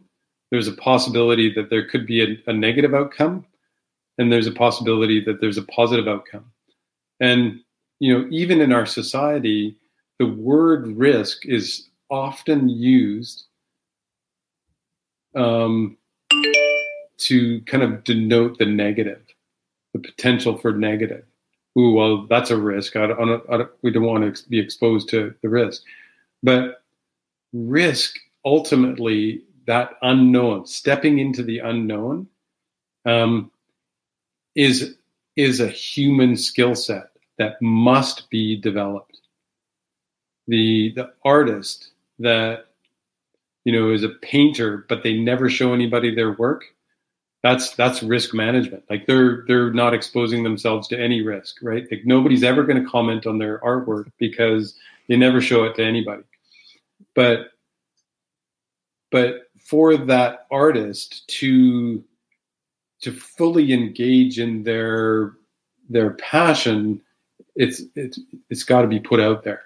[0.52, 3.46] there's a possibility that there could be a, a, negative outcome
[4.18, 6.52] and there's a possibility that there's a positive outcome.
[7.20, 7.62] And
[8.00, 9.78] you know even in our society
[10.18, 13.46] the word risk is often used
[15.36, 15.98] um,
[17.18, 19.22] to kind of denote the negative
[19.94, 21.26] the potential for negative
[21.80, 22.96] ooh, well, that's a risk.
[22.96, 25.84] I don't, I don't, we don't want to be exposed to the risk.
[26.44, 26.84] But
[27.54, 32.28] risk ultimately, that unknown, stepping into the unknown,
[33.06, 33.52] um,
[34.56, 34.96] is
[35.36, 39.20] is a human skill set that must be developed.
[40.48, 42.66] The the artist that
[43.64, 46.66] you know is a painter, but they never show anybody their work
[47.42, 48.84] that's that's risk management.
[48.90, 51.86] Like they're they're not exposing themselves to any risk right?
[51.90, 54.76] Like nobody's ever going to comment on their artwork because
[55.08, 56.24] they never show it to anybody.
[57.16, 57.52] But
[59.12, 62.04] but for that artist to
[63.02, 65.34] to fully engage in their
[65.90, 67.02] their passion
[67.56, 68.20] it's it's
[68.50, 69.64] it's got to be put out there.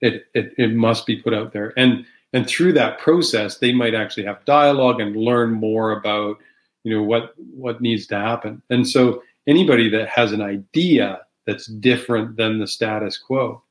[0.00, 1.72] It, it it must be put out there.
[1.76, 6.38] And and through that process they might actually have dialogue and learn more about
[6.84, 8.62] you know what what needs to happen.
[8.70, 13.62] And so anybody that has an idea that's different than the status quo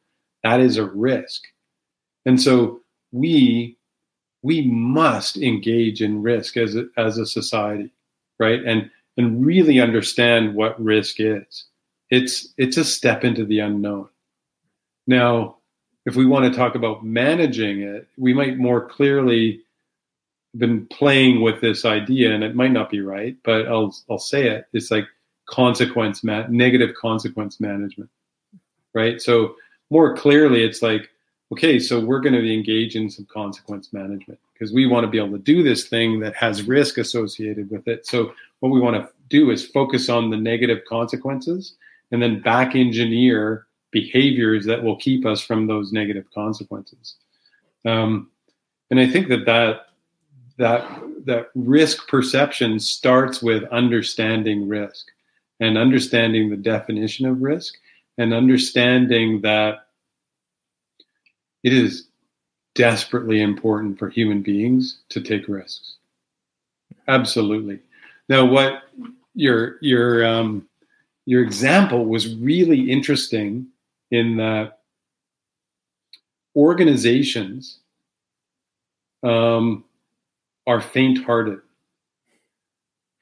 [0.43, 1.43] that is a risk.
[2.25, 2.81] And so
[3.11, 3.77] we
[4.41, 7.91] we must engage in risk as a, as a society
[8.39, 8.63] right?
[8.65, 11.65] And and really understand what risk is.
[12.09, 14.09] It's it's a step into the unknown.
[15.05, 15.57] Now
[16.05, 19.61] if we want to talk about managing it, we might more clearly
[20.57, 24.49] been playing with this idea, and it might not be right, but I'll I'll say
[24.49, 24.65] it.
[24.73, 25.05] It's like
[25.47, 28.09] consequence ma- negative consequence management,
[28.93, 29.21] right?
[29.21, 29.55] So
[29.89, 31.09] more clearly, it's like
[31.51, 35.17] okay, so we're going to engage in some consequence management because we want to be
[35.17, 38.05] able to do this thing that has risk associated with it.
[38.05, 41.75] So what we want to do is focus on the negative consequences
[42.11, 47.15] and then back engineer behaviors that will keep us from those negative consequences.
[47.85, 48.29] Um,
[48.91, 49.87] and I think that that
[50.59, 50.85] that
[51.25, 55.07] that risk perception starts with understanding risk
[55.59, 57.75] and understanding the definition of risk
[58.17, 59.87] and understanding that
[61.63, 62.07] it is
[62.75, 65.95] desperately important for human beings to take risks.
[67.07, 67.79] Absolutely.
[68.27, 68.83] Now, what
[69.35, 70.67] your your um,
[71.25, 73.67] your example was really interesting
[74.11, 74.79] in that
[76.55, 77.79] organizations
[79.23, 79.83] um,
[80.69, 81.59] are faint-hearted.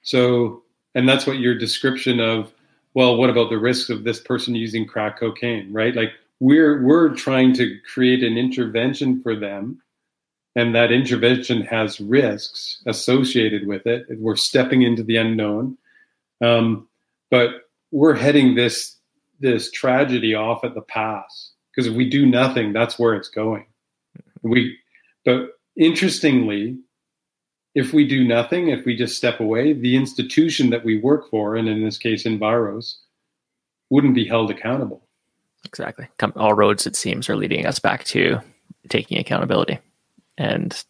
[0.04, 0.62] So,
[0.93, 2.54] and that's what your description of
[2.93, 5.95] well, what about the risks of this person using crack cocaine, right?
[5.95, 9.82] Like we're we're trying to create an intervention for them
[10.56, 15.78] and that intervention has risks associated with it we're stepping into the unknown
[16.41, 16.88] um,
[17.32, 18.98] but we're heading this
[19.39, 23.66] this tragedy off at the pass because if we do nothing that's where it's going
[24.43, 24.78] we
[25.26, 26.78] but interestingly
[27.78, 31.55] if we do nothing if we just step away the institution that we work for
[31.55, 32.95] and in this case Enviros
[33.89, 35.07] wouldn't be held accountable
[35.65, 36.07] Exactly.
[36.36, 38.39] All roads, it seems, are leading us back to
[38.89, 39.80] taking accountability
[40.38, 40.84] and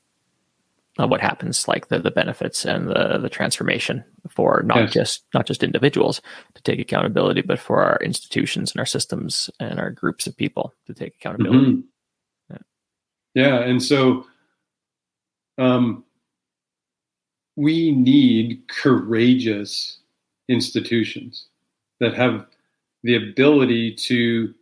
[0.99, 4.93] uh, what happens, like the, the benefits and the, the transformation for not yes.
[4.93, 6.21] just not just individuals
[6.55, 10.73] to take accountability, but for our institutions and our systems and our groups of people
[10.87, 11.71] to take accountability.
[11.73, 12.55] Mm-hmm.
[13.35, 13.47] Yeah.
[13.47, 14.25] yeah, and so
[15.59, 16.03] um,
[17.57, 19.97] we need courageous
[20.47, 21.47] institutions
[21.99, 22.45] that have
[23.03, 24.53] the ability to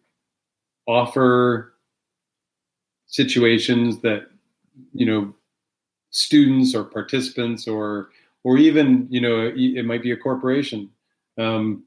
[0.88, 1.74] offer
[3.08, 4.28] situations that
[4.94, 5.34] you know
[6.10, 8.10] students or participants or
[8.44, 10.90] or even you know it might be a corporation
[11.38, 11.84] um,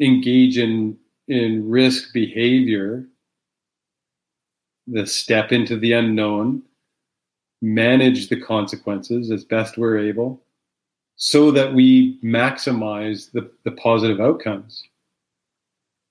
[0.00, 0.96] engage in
[1.26, 3.04] in risk behavior
[4.86, 6.62] the step into the unknown
[7.60, 10.40] manage the consequences as best we're able
[11.16, 14.84] so that we maximize the, the positive outcomes.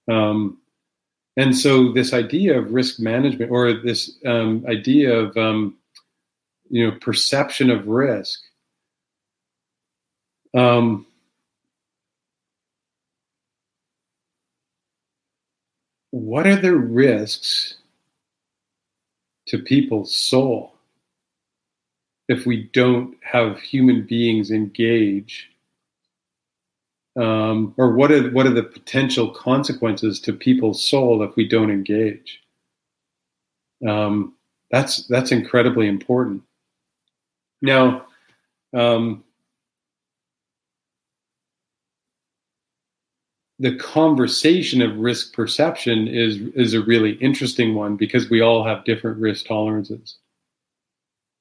[0.09, 0.59] Um,
[1.37, 5.77] and so this idea of risk management or this um, idea of um,
[6.69, 8.41] you know perception of risk
[10.53, 11.05] um,
[16.11, 17.75] what are the risks
[19.47, 20.76] to people's soul
[22.27, 25.49] if we don't have human beings engage
[27.17, 31.71] um, or what are what are the potential consequences to people's soul if we don't
[31.71, 32.41] engage?
[33.87, 34.35] Um,
[34.69, 36.43] that's that's incredibly important.
[37.61, 38.05] Now,
[38.71, 39.23] um,
[43.57, 48.85] the conversation of risk perception is is a really interesting one because we all have
[48.85, 50.17] different risk tolerances,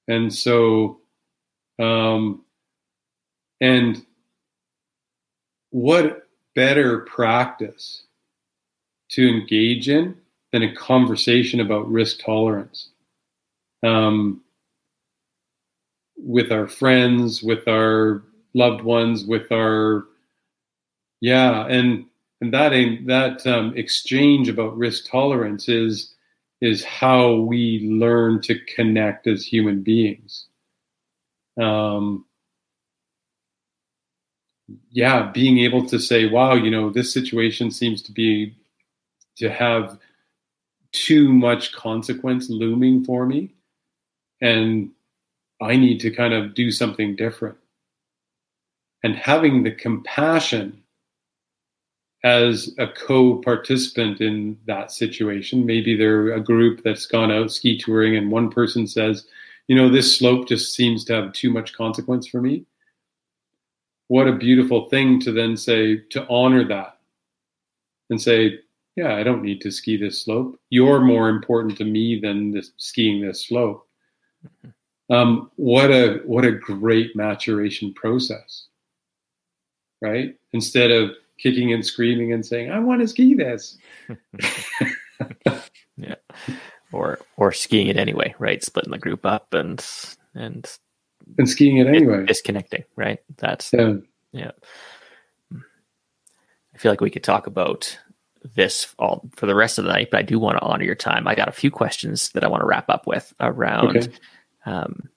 [0.09, 1.01] and so,
[1.79, 2.45] um,
[3.61, 4.05] and
[5.71, 8.05] what better practice
[9.11, 10.17] to engage in
[10.53, 12.91] than a conversation about risk tolerance?
[13.83, 14.43] Um,
[16.17, 18.23] with our friends, with our
[18.55, 20.07] loved ones, with our
[21.21, 22.07] yeah, and
[22.41, 22.71] and that
[23.07, 26.15] that um, exchange about risk tolerance is
[26.61, 30.47] is how we learn to connect as human beings.
[31.61, 32.25] Um,
[34.91, 38.57] yeah, being able to say, wow, you know, this situation seems to be
[39.37, 39.99] to have
[40.93, 43.55] too much consequence looming for me.
[44.41, 44.91] And
[45.61, 47.57] I need to kind of do something different.
[49.03, 50.83] And having the compassion
[52.27, 57.79] as a co participant in that situation, maybe they're a group that's gone out ski
[57.79, 59.29] touring and one person says,
[59.69, 62.65] you know, this slope just seems to have too much consequence for me.
[64.09, 66.99] What a beautiful thing to then say to honor that
[68.11, 68.61] and say
[68.95, 70.59] yeah i don't need to ski this slope.
[70.71, 73.87] You're more important to me than this, skiing this slope.
[75.11, 78.67] Um, what a what a great maturation process
[80.01, 80.37] right?
[80.53, 83.79] Instead of kicking and screaming and saying i want to ski this
[85.97, 86.15] yeah
[86.93, 88.63] or or skiing it anyway, right?
[88.63, 89.85] Splitting the group up and
[90.35, 90.71] and
[91.39, 93.19] and skiing it anyway, disconnecting, right?
[93.37, 93.95] That's yeah.
[94.33, 94.51] yeah.
[95.53, 97.99] I feel like we could talk about
[98.55, 100.95] this all for the rest of the night, but I do want to honor your
[100.95, 101.27] time.
[101.27, 103.97] I got a few questions that I want to wrap up with around.
[103.97, 104.13] Okay.
[104.67, 105.09] Um,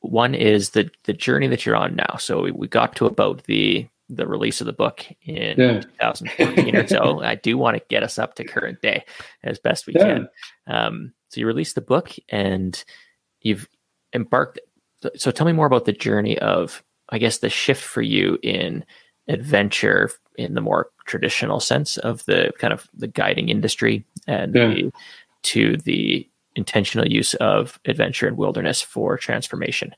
[0.00, 2.16] one is the the journey that you're on now.
[2.18, 5.80] So we, we got to about the the release of the book in yeah.
[5.80, 7.20] 2014 or so.
[7.22, 9.04] I do want to get us up to current day
[9.42, 10.04] as best we yeah.
[10.04, 10.28] can.
[10.66, 12.82] Um, so you released the book and
[13.40, 13.68] you've
[14.14, 14.60] embarked.
[15.16, 18.84] So tell me more about the journey of, I guess, the shift for you in
[19.28, 24.68] adventure in the more traditional sense of the kind of the guiding industry and yeah.
[24.68, 24.92] the,
[25.42, 29.94] to the intentional use of adventure and wilderness for transformation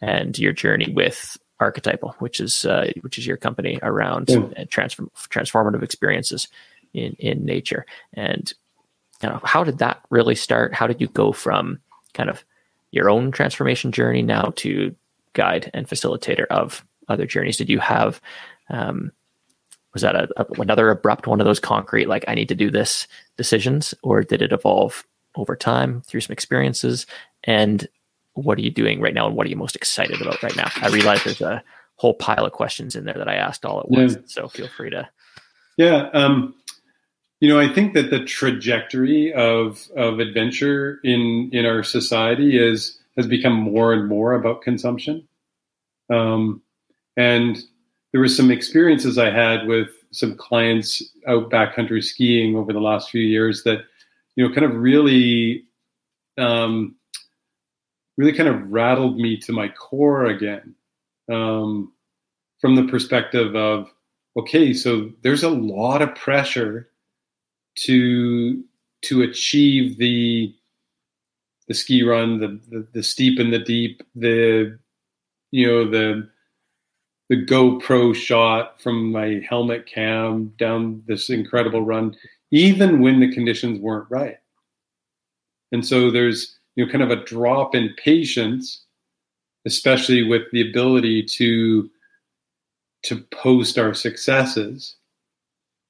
[0.00, 4.64] and your journey with archetypal which is uh, which is your company around yeah.
[4.64, 6.48] transform, transformative experiences
[6.94, 7.86] in in nature.
[8.14, 8.52] And
[9.22, 10.74] you know, how did that really start?
[10.74, 11.80] How did you go from
[12.14, 12.44] kind of
[12.90, 14.94] your own transformation journey now to
[15.32, 17.56] guide and facilitator of other journeys?
[17.56, 18.20] Did you have
[18.68, 19.12] um,
[19.92, 22.70] was that a, a, another abrupt one of those concrete like i need to do
[22.70, 23.06] this
[23.36, 23.94] decisions?
[24.02, 25.06] Or did it evolve
[25.36, 27.06] over time through some experiences?
[27.44, 27.88] And
[28.34, 30.70] what are you doing right now and what are you most excited about right now
[30.76, 31.62] i realize there's a
[31.96, 34.20] whole pile of questions in there that i asked all at once yeah.
[34.26, 35.08] so feel free to
[35.76, 36.54] yeah um,
[37.40, 42.98] you know i think that the trajectory of of adventure in in our society is
[43.16, 45.26] has become more and more about consumption
[46.10, 46.62] um,
[47.16, 47.58] and
[48.12, 53.10] there were some experiences I had with some clients out backcountry skiing over the last
[53.10, 53.80] few years that,
[54.36, 55.64] you know, kind of really,
[56.38, 56.94] um,
[58.22, 60.76] really kind of rattled me to my core again,
[61.30, 61.92] um,
[62.60, 63.92] from the perspective of,
[64.38, 66.88] okay, so there's a lot of pressure
[67.74, 68.62] to
[69.02, 70.54] to achieve the
[71.66, 74.78] the ski run, the, the the steep and the deep, the
[75.50, 76.28] you know the
[77.28, 82.14] the GoPro shot from my helmet cam down this incredible run,
[82.52, 84.38] even when the conditions weren't right.
[85.72, 88.82] And so there's you know kind of a drop in patience,
[89.66, 91.90] especially with the ability to
[93.04, 94.96] to post our successes.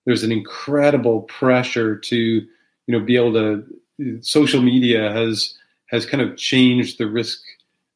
[0.06, 2.48] There's an incredible pressure to you
[2.88, 5.56] know be able to social media has
[5.90, 7.40] has kind of changed the risk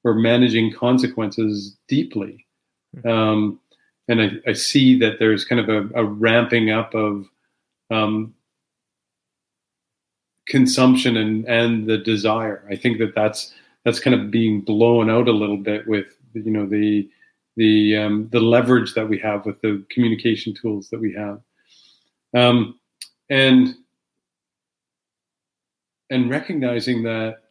[0.04, 2.46] or managing consequences deeply
[3.04, 3.60] um,
[4.08, 7.26] and I, I, see that there's kind of a, a ramping up of
[7.90, 8.34] um,
[10.46, 12.64] consumption and and the desire.
[12.70, 13.54] I think that that's
[13.84, 17.08] that's kind of being blown out a little bit with you know the
[17.56, 21.40] the um, the leverage that we have with the communication tools that we have,
[22.34, 22.78] um,
[23.30, 23.74] and
[26.10, 27.42] and recognizing that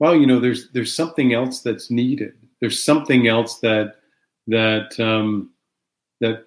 [0.00, 2.32] well, you know, there's there's something else that's needed.
[2.60, 3.96] There's something else that
[4.48, 5.50] that um,
[6.20, 6.46] that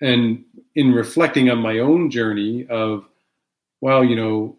[0.00, 0.44] and
[0.76, 3.04] in reflecting on my own journey of
[3.80, 4.56] well you know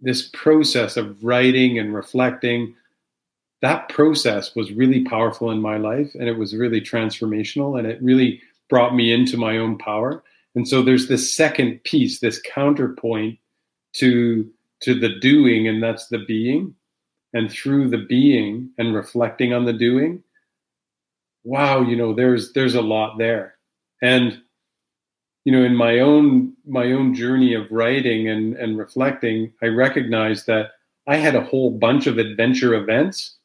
[0.00, 2.74] this process of writing and reflecting
[3.60, 8.00] that process was really powerful in my life and it was really transformational and it
[8.02, 10.22] really brought me into my own power
[10.54, 13.38] and so there's this second piece this counterpoint
[13.92, 14.48] to
[14.80, 16.74] to the doing and that's the being
[17.34, 20.22] and through the being and reflecting on the doing
[21.48, 23.54] wow, you know, there's there's a lot there.
[24.02, 24.40] And
[25.48, 30.46] you know, in my own my own journey of writing and, and reflecting, I recognized
[30.46, 30.72] that
[31.06, 33.38] I had a whole bunch of adventure events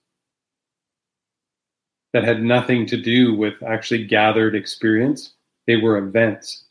[2.11, 5.35] that had nothing to do with actually gathered experience.
[5.65, 6.65] They were events.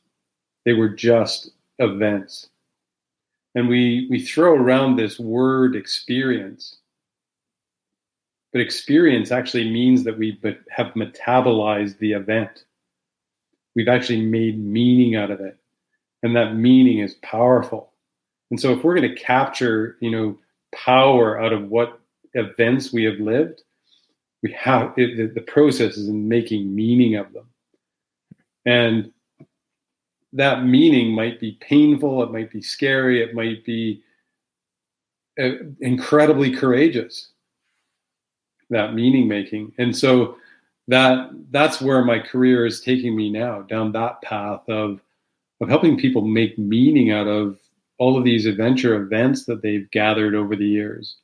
[0.67, 2.51] They were just events.
[3.55, 6.77] And we we throw around this word experience
[8.53, 10.39] but experience actually means that we
[10.69, 12.65] have metabolized the event.
[13.74, 15.59] We've actually made meaning out of it.
[16.23, 17.93] And that meaning is powerful.
[18.51, 20.39] And so if we're going to capture, you know,
[20.74, 22.01] power out of what
[22.35, 23.62] events we have lived,
[24.43, 27.47] we have it, the, process is in making meaning of them.
[28.66, 29.12] And
[30.32, 34.03] that meaning might be painful, it might be scary, it might be
[35.40, 37.32] uh, incredibly courageous
[38.73, 39.73] that meaning making.
[39.78, 40.36] And so
[40.93, 45.01] that that's where my career is taking me now down that path of
[45.62, 47.59] of helping people make meaning out of
[47.97, 51.16] all of these adventure events that they've gathered over the years.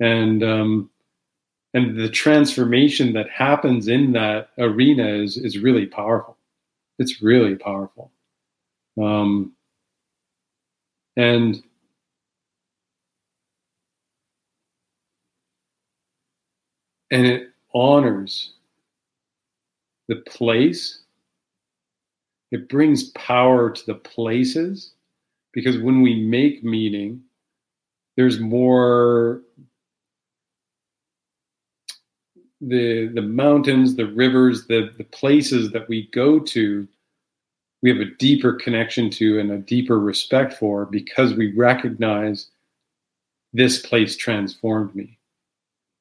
[0.00, 0.90] And um,
[1.74, 6.38] and the transformation that happens in that arena is is really powerful.
[6.98, 8.10] It's really powerful.
[8.98, 9.52] Um,
[11.18, 11.62] and
[17.10, 18.54] and it honors
[20.08, 21.00] the place.
[22.50, 24.92] It brings power to the places
[25.52, 27.22] because when we make meaning,
[28.16, 29.42] there's more
[32.60, 36.86] the the mountains, the rivers, the the places that we go to,
[37.82, 42.48] we have a deeper connection to and a deeper respect for because we recognize
[43.52, 45.18] this place transformed me.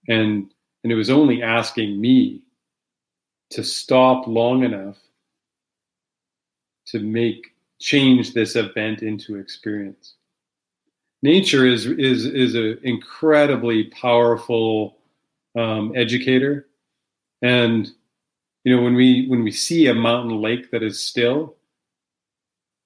[0.07, 0.51] And
[0.83, 2.42] and it was only asking me
[3.53, 4.97] to stop long enough
[6.87, 10.15] to make change this event into experience.
[11.21, 14.97] Nature is is is an incredibly powerful
[15.55, 16.67] um, educator,
[17.41, 17.91] and
[18.63, 21.55] you know when we when we see a mountain lake that is still,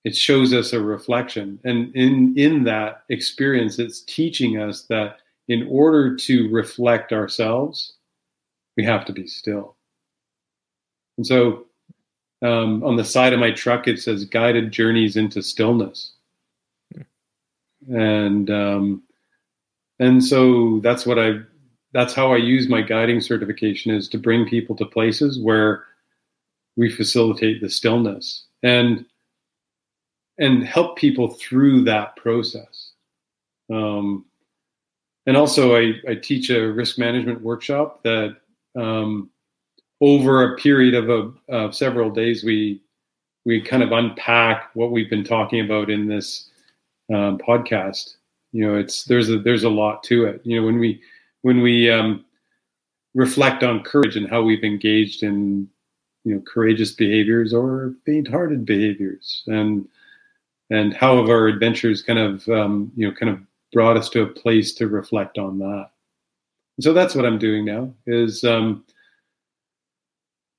[0.04, 5.18] it shows us a reflection, and in in that experience, it's teaching us that
[5.48, 7.94] in order to reflect ourselves,
[8.76, 9.77] we have to be still.
[11.18, 11.66] And so
[12.42, 16.14] um, on the side of my truck, it says guided journeys into stillness.
[17.90, 19.04] And, um,
[20.00, 21.40] and so that's what I,
[21.94, 25.86] that's how I use my guiding certification is to bring people to places where
[26.76, 29.06] we facilitate the stillness and,
[30.38, 32.92] and help people through that process.
[33.74, 34.26] Um,
[35.26, 38.38] and also I, I teach a risk management workshop that
[38.76, 39.32] um,
[40.02, 42.82] over a period of, a, of several days we
[43.46, 46.50] we kind of unpack what we've been talking about in this
[47.14, 48.16] um, podcast
[48.52, 51.02] you know it's there's a there's a lot to it you know when we
[51.42, 52.24] when we um,
[53.16, 55.68] reflect on courage and how we've engaged in
[56.24, 59.88] you know courageous behaviors or faint-hearted behaviors and
[60.70, 63.40] and how have our adventures kind of um, you know kind of
[63.74, 65.90] brought us to a place to reflect on that.
[66.80, 67.94] So that's what I'm doing now.
[68.06, 68.84] Is um,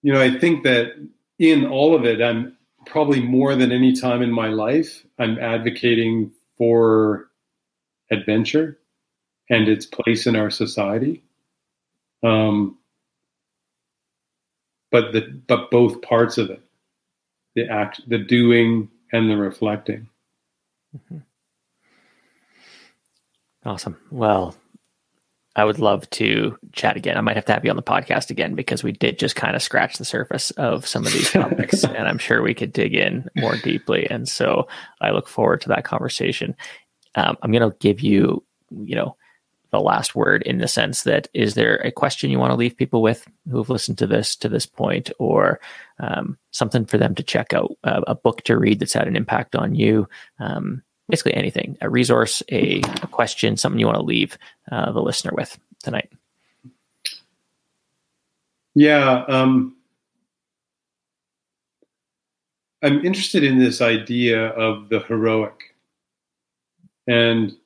[0.02, 0.92] you know I think that
[1.38, 2.56] in all of it, I'm
[2.86, 7.28] probably more than any time in my life, I'm advocating for
[8.10, 8.78] adventure
[9.50, 11.22] and its place in our society.
[12.22, 12.78] Um,
[14.90, 16.62] but the but both parts of it,
[17.54, 20.08] the act, the doing, and the reflecting.
[20.96, 21.18] Mm-hmm.
[23.64, 23.98] Awesome.
[24.10, 24.56] Well,
[25.58, 27.16] I would love to chat again.
[27.16, 29.56] I might have to have you on the podcast again because we did just kind
[29.56, 32.94] of scratch the surface of some of these topics, and I'm sure we could dig
[32.94, 34.08] in more deeply.
[34.08, 34.68] And so
[35.00, 36.54] I look forward to that conversation.
[37.16, 39.16] Um, I'm going to give you, you know,
[39.72, 42.76] the last word in the sense that is there a question you want to leave
[42.76, 45.58] people with who've listened to this to this point, or
[45.98, 49.16] um, something for them to check out, uh, a book to read that's had an
[49.16, 50.08] impact on you,
[50.38, 54.38] um, basically anything a resource a, a question something you want to leave
[54.70, 56.10] uh, the listener with tonight.
[58.74, 59.76] Yeah um,
[62.82, 65.74] i'm interested in this idea of the heroic.
[67.06, 67.56] And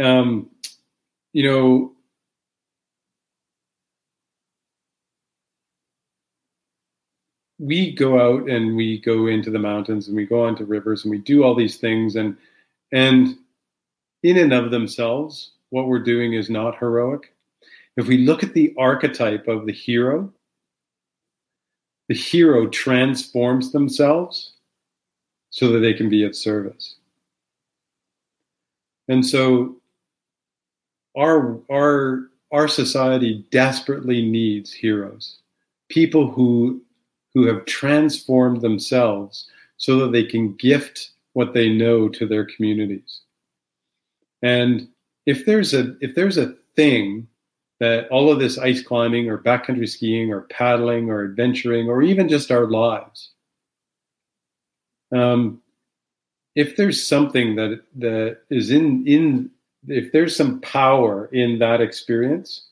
[0.00, 0.48] um,
[1.32, 1.95] you know
[7.58, 11.10] we go out and we go into the mountains and we go onto rivers and
[11.10, 12.16] we do all these things.
[12.16, 12.36] And
[12.92, 13.36] and
[14.22, 17.34] in and of themselves what we're doing is not heroic.
[17.96, 20.32] If we look at the archetype of the hero
[22.08, 24.52] the hero transforms themselves
[25.50, 26.96] so that they can be of service.
[29.08, 29.76] And so
[31.16, 35.38] our our our society desperately needs heroes
[35.88, 36.82] people who
[37.36, 39.46] who have transformed themselves
[39.76, 43.20] so that they can gift what they know to their communities.
[44.40, 44.88] And
[45.26, 47.28] if there's a if there's a thing
[47.78, 52.26] that all of this ice climbing or backcountry skiing or paddling or adventuring or even
[52.26, 53.32] just our lives,
[55.14, 55.60] um,
[56.54, 59.50] if there's something that that is in in
[59.88, 62.66] if there's some power in that experience,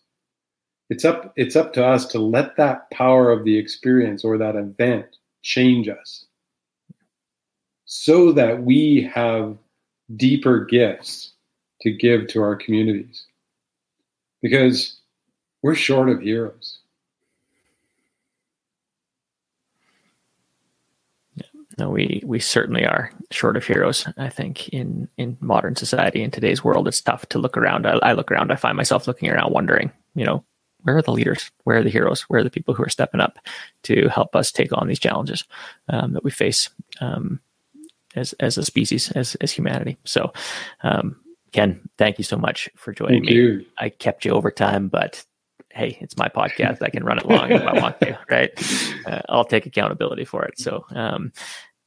[0.90, 4.56] it's up it's up to us to let that power of the experience or that
[4.56, 5.06] event
[5.42, 6.26] change us
[7.84, 9.56] so that we have
[10.16, 11.32] deeper gifts
[11.80, 13.24] to give to our communities
[14.42, 15.00] because
[15.62, 16.80] we're short of heroes
[21.78, 24.06] No, we we certainly are short of heroes.
[24.16, 27.86] I think in in modern society in today's world, it's tough to look around.
[27.86, 28.52] I, I, look around.
[28.52, 30.44] I find myself looking around, wondering, you know,
[30.84, 31.50] where are the leaders?
[31.64, 32.22] Where are the heroes?
[32.22, 33.38] Where are the people who are stepping up
[33.84, 35.44] to help us take on these challenges
[35.88, 36.70] um, that we face
[37.00, 37.40] um,
[38.14, 39.98] as as a species, as as humanity?
[40.04, 40.32] So,
[40.82, 41.16] um,
[41.52, 43.34] Ken, thank you so much for joining thank me.
[43.34, 43.66] You.
[43.78, 45.24] I kept you over time, but
[45.70, 46.82] hey, it's my podcast.
[46.82, 48.50] I can run it long if I want to, right?
[49.06, 50.58] Uh, I'll take accountability for it.
[50.58, 51.32] So, um,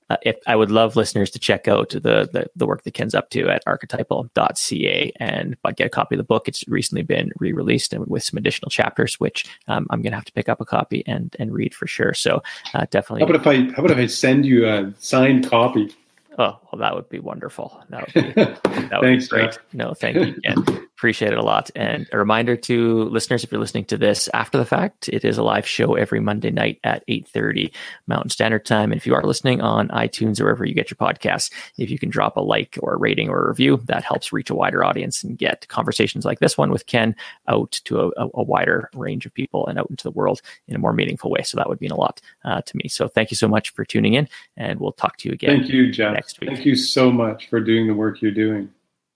[0.09, 3.15] uh, if I would love listeners to check out the, the, the work that Ken's
[3.15, 6.47] up to at archetypal.ca and get a copy of the book.
[6.47, 10.25] It's recently been re-released and with some additional chapters, which um, I'm going to have
[10.25, 12.13] to pick up a copy and and read for sure.
[12.13, 12.41] So
[12.73, 13.21] uh, definitely.
[13.21, 15.93] How about if I how about if I send you a signed copy?
[16.39, 17.83] Oh, well, that would be wonderful.
[17.89, 19.51] That would be, that would Thanks, be great.
[19.53, 19.59] Jeff.
[19.73, 20.86] No, thank you again.
[20.97, 21.69] Appreciate it a lot.
[21.75, 25.37] And a reminder to listeners, if you're listening to this after the fact, it is
[25.37, 27.71] a live show every Monday night at 8.30
[28.07, 28.91] Mountain Standard Time.
[28.91, 31.99] And if you are listening on iTunes or wherever you get your podcasts, if you
[31.99, 34.83] can drop a like or a rating or a review, that helps reach a wider
[34.83, 37.15] audience and get conversations like this one with Ken
[37.47, 40.79] out to a, a wider range of people and out into the world in a
[40.79, 41.43] more meaningful way.
[41.43, 42.89] So that would mean a lot uh, to me.
[42.89, 45.59] So thank you so much for tuning in and we'll talk to you again.
[45.59, 46.15] Thank you, Jeff.
[46.15, 46.49] next week.
[46.49, 48.71] Thank you so much for doing the work you're doing.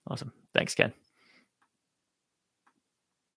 [0.06, 0.32] Awesome.
[0.54, 0.92] Thanks, Ken.